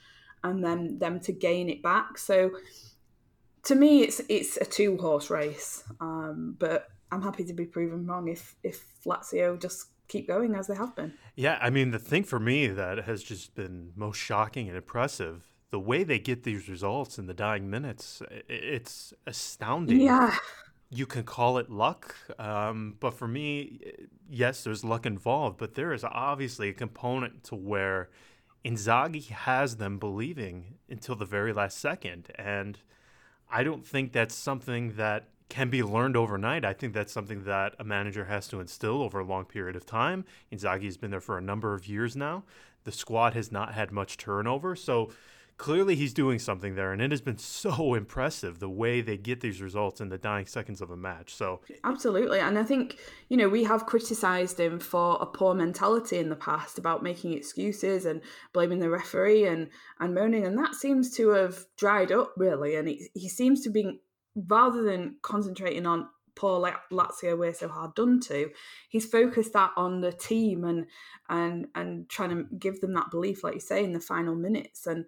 and 0.45 0.65
then 0.65 0.99
them 0.99 1.21
to 1.21 1.33
gain 1.33 1.69
it 1.69 1.83
back. 1.83 2.19
So 2.19 2.51
to 3.65 3.75
me, 3.75 4.03
it's 4.03 4.21
it's 4.29 4.57
a 4.57 4.65
two 4.65 4.97
horse 4.99 5.31
race, 5.31 5.85
um, 6.01 6.57
but 6.59 6.89
I'm 7.11 7.23
happy 7.23 7.45
to 7.45 7.53
be 7.53 7.67
proven 7.67 8.07
wrong 8.07 8.29
if 8.29 8.57
if 8.63 8.85
Lazio 9.05 9.61
just 9.61 9.87
keep 10.09 10.29
going 10.29 10.55
as 10.55 10.67
they 10.67 10.75
have 10.75 10.95
been. 10.95 11.15
Yeah, 11.37 11.59
I 11.61 11.71
mean, 11.71 11.91
the 11.91 11.99
thing 11.99 12.25
for 12.25 12.39
me 12.39 12.67
that 12.69 13.05
has 13.05 13.23
just 13.23 13.55
been 13.55 13.93
most 13.97 14.19
shocking 14.19 14.69
and 14.69 14.77
impressive 14.77 15.52
the 15.73 15.81
way 15.81 16.05
they 16.05 16.19
get 16.19 16.45
these 16.45 16.69
results 16.69 17.19
in 17.19 17.27
the 17.27 17.35
dying 17.35 17.69
minutes, 17.69 18.23
it's 18.49 19.15
astounding. 19.27 20.03
Yeah. 20.03 20.37
You 20.91 21.07
can 21.07 21.25
call 21.25 21.57
it 21.57 21.71
luck, 21.71 22.15
um, 22.39 22.97
but 23.01 23.15
for 23.15 23.27
me, 23.27 23.81
yes, 24.29 24.63
there's 24.63 24.85
luck 24.85 25.07
involved, 25.07 25.57
but 25.57 25.75
there 25.75 25.95
is 25.95 26.05
obviously 26.05 26.69
a 26.69 26.75
component 26.75 27.43
to 27.45 27.55
where 27.55 28.11
Inzaghi 28.63 29.29
has 29.31 29.77
them 29.77 29.99
believing 29.99 30.75
until 30.91 31.17
the 31.17 31.25
very 31.25 31.55
last 31.55 31.79
second. 31.79 32.29
And 32.35 32.79
I 33.51 33.65
don't 33.65 33.87
think 33.87 34.13
that's 34.13 34.35
something 34.35 34.97
that 34.97 35.29
can 35.49 35.71
be 35.71 35.83
learned 35.83 36.19
overnight. 36.19 36.67
I 36.67 36.75
think 36.75 36.93
that's 36.93 37.13
something 37.13 37.45
that 37.45 37.75
a 37.79 37.85
manager 37.85 38.27
has 38.27 38.47
to 38.49 38.61
instill 38.61 39.03
over 39.03 39.21
a 39.21 39.25
long 39.25 39.47
period 39.47 39.77
of 39.77 39.87
time. 39.87 40.27
Inzaghi 40.53 40.85
has 40.85 40.99
been 40.99 41.11
there 41.11 41.21
for 41.21 41.39
a 41.39 41.43
number 41.43 41.73
of 41.73 41.87
years 41.87 42.15
now. 42.15 42.45
The 42.85 42.93
squad 42.93 43.33
has 43.33 43.51
not 43.51 43.73
had 43.73 43.91
much 43.91 44.19
turnover, 44.19 44.77
so 44.77 45.11
clearly 45.63 45.95
he's 45.95 46.13
doing 46.13 46.41
something 46.41 46.75
there, 46.75 46.93
and 46.93 47.01
it 47.01 47.13
has 47.13 47.21
been 47.21 47.39
so 47.39 47.95
impressive 48.03 48.59
the 48.59 48.69
way 48.69 49.01
they 49.01 49.17
get 49.17 49.41
these 49.41 49.63
results 49.63 50.01
in 50.01 50.09
the 50.09 50.19
dying 50.19 50.45
seconds 50.45 50.81
of 50.81 50.91
a 50.91 50.97
match. 50.97 51.33
So 51.33 51.61
absolutely, 51.85 52.41
and 52.41 52.59
I 52.59 52.65
think 52.65 52.99
you 53.29 53.37
know 53.37 53.49
we 53.49 53.63
have 53.63 53.87
criticised 53.87 54.59
him 54.59 54.81
for 54.81 55.17
a 55.21 55.27
poor 55.27 55.55
mentality 55.55 56.19
in 56.19 56.31
the 56.31 56.37
past 56.37 56.79
about 56.79 57.05
making 57.05 57.33
excuses 57.35 58.05
and 58.05 58.23
blaming 58.53 58.81
the 58.81 58.91
referee 58.91 59.47
and 59.47 59.69
and 60.01 60.15
moaning, 60.15 60.45
and 60.45 60.59
that 60.59 60.75
seems 60.75 61.15
to 61.17 61.29
have 61.29 61.65
dried 61.79 62.11
up 62.11 62.33
really, 62.37 62.75
and 62.75 62.89
he, 62.89 63.09
he 63.15 63.29
seems 63.29 63.63
to 63.63 63.71
be 63.71 64.01
rather 64.35 64.83
than 64.83 65.17
concentrating 65.23 65.87
on 65.87 66.09
poor 66.35 66.75
Lazio 66.91 67.39
we're 67.39 67.55
so 67.55 67.69
hard 67.69 67.95
done 67.95 68.19
to, 68.21 68.51
he's 68.89 69.07
focused 69.07 69.53
that 69.53 69.71
on 69.77 70.01
the 70.01 70.13
team 70.13 70.65
and 70.65 70.87
and 71.29 71.69
and 71.77 72.09
trying 72.09 72.31
to 72.31 72.47
give 72.57 72.81
them 72.81 72.95
that 72.95 73.11
belief, 73.13 73.45
like 73.45 73.55
you 73.55 73.61
say, 73.61 73.85
in 73.85 73.93
the 73.93 74.01
final 74.01 74.35
minutes. 74.35 74.87
And 74.87 75.05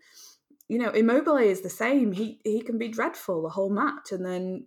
you 0.68 0.78
know, 0.78 0.90
Immobile 0.90 1.36
is 1.36 1.60
the 1.60 1.70
same. 1.70 2.12
He 2.12 2.40
he 2.44 2.60
can 2.62 2.78
be 2.78 2.88
dreadful 2.88 3.42
the 3.42 3.50
whole 3.50 3.70
match 3.70 4.12
and 4.12 4.24
then 4.24 4.66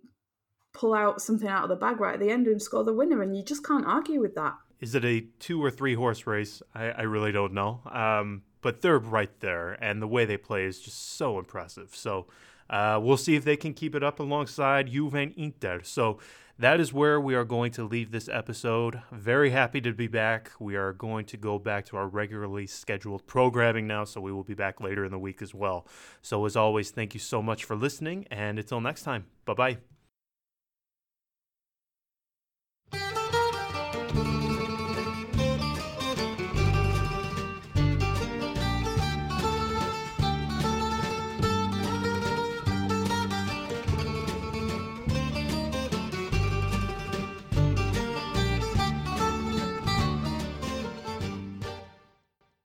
pull 0.72 0.94
out 0.94 1.20
something 1.20 1.48
out 1.48 1.64
of 1.64 1.68
the 1.68 1.76
bag 1.76 2.00
right 2.00 2.14
at 2.14 2.20
the 2.20 2.30
end 2.30 2.46
and 2.46 2.62
score 2.62 2.84
the 2.84 2.92
winner, 2.92 3.22
and 3.22 3.36
you 3.36 3.42
just 3.42 3.66
can't 3.66 3.86
argue 3.86 4.20
with 4.20 4.34
that. 4.34 4.54
Is 4.80 4.94
it 4.94 5.04
a 5.04 5.26
two 5.40 5.62
or 5.62 5.70
three 5.70 5.94
horse 5.94 6.26
race? 6.26 6.62
I, 6.74 6.90
I 6.90 7.02
really 7.02 7.32
don't 7.32 7.52
know. 7.52 7.80
Um, 7.90 8.42
but 8.60 8.82
they're 8.82 8.98
right 8.98 9.40
there, 9.40 9.72
and 9.82 10.00
the 10.02 10.06
way 10.06 10.24
they 10.24 10.36
play 10.36 10.64
is 10.64 10.80
just 10.80 11.16
so 11.16 11.38
impressive. 11.38 11.94
So 11.94 12.26
uh, 12.70 13.00
we'll 13.02 13.16
see 13.16 13.34
if 13.34 13.44
they 13.44 13.56
can 13.56 13.74
keep 13.74 13.94
it 13.94 14.02
up 14.02 14.20
alongside 14.20 14.88
Juve 14.88 15.14
and 15.14 15.32
Inter. 15.36 15.80
So 15.82 16.18
that 16.58 16.80
is 16.80 16.92
where 16.92 17.20
we 17.20 17.34
are 17.34 17.44
going 17.44 17.70
to 17.72 17.84
leave 17.84 18.10
this 18.10 18.28
episode. 18.28 19.02
Very 19.12 19.50
happy 19.50 19.80
to 19.80 19.92
be 19.92 20.08
back. 20.08 20.50
We 20.58 20.76
are 20.76 20.92
going 20.92 21.24
to 21.26 21.36
go 21.36 21.58
back 21.58 21.86
to 21.86 21.96
our 21.96 22.08
regularly 22.08 22.66
scheduled 22.66 23.26
programming 23.26 23.86
now, 23.86 24.04
so 24.04 24.20
we 24.20 24.32
will 24.32 24.44
be 24.44 24.54
back 24.54 24.80
later 24.80 25.04
in 25.04 25.12
the 25.12 25.18
week 25.18 25.40
as 25.40 25.54
well. 25.54 25.86
So, 26.20 26.44
as 26.46 26.56
always, 26.56 26.90
thank 26.90 27.14
you 27.14 27.20
so 27.20 27.42
much 27.42 27.64
for 27.64 27.76
listening, 27.76 28.26
and 28.30 28.58
until 28.58 28.80
next 28.80 29.02
time, 29.02 29.26
bye 29.44 29.54
bye. 29.54 29.97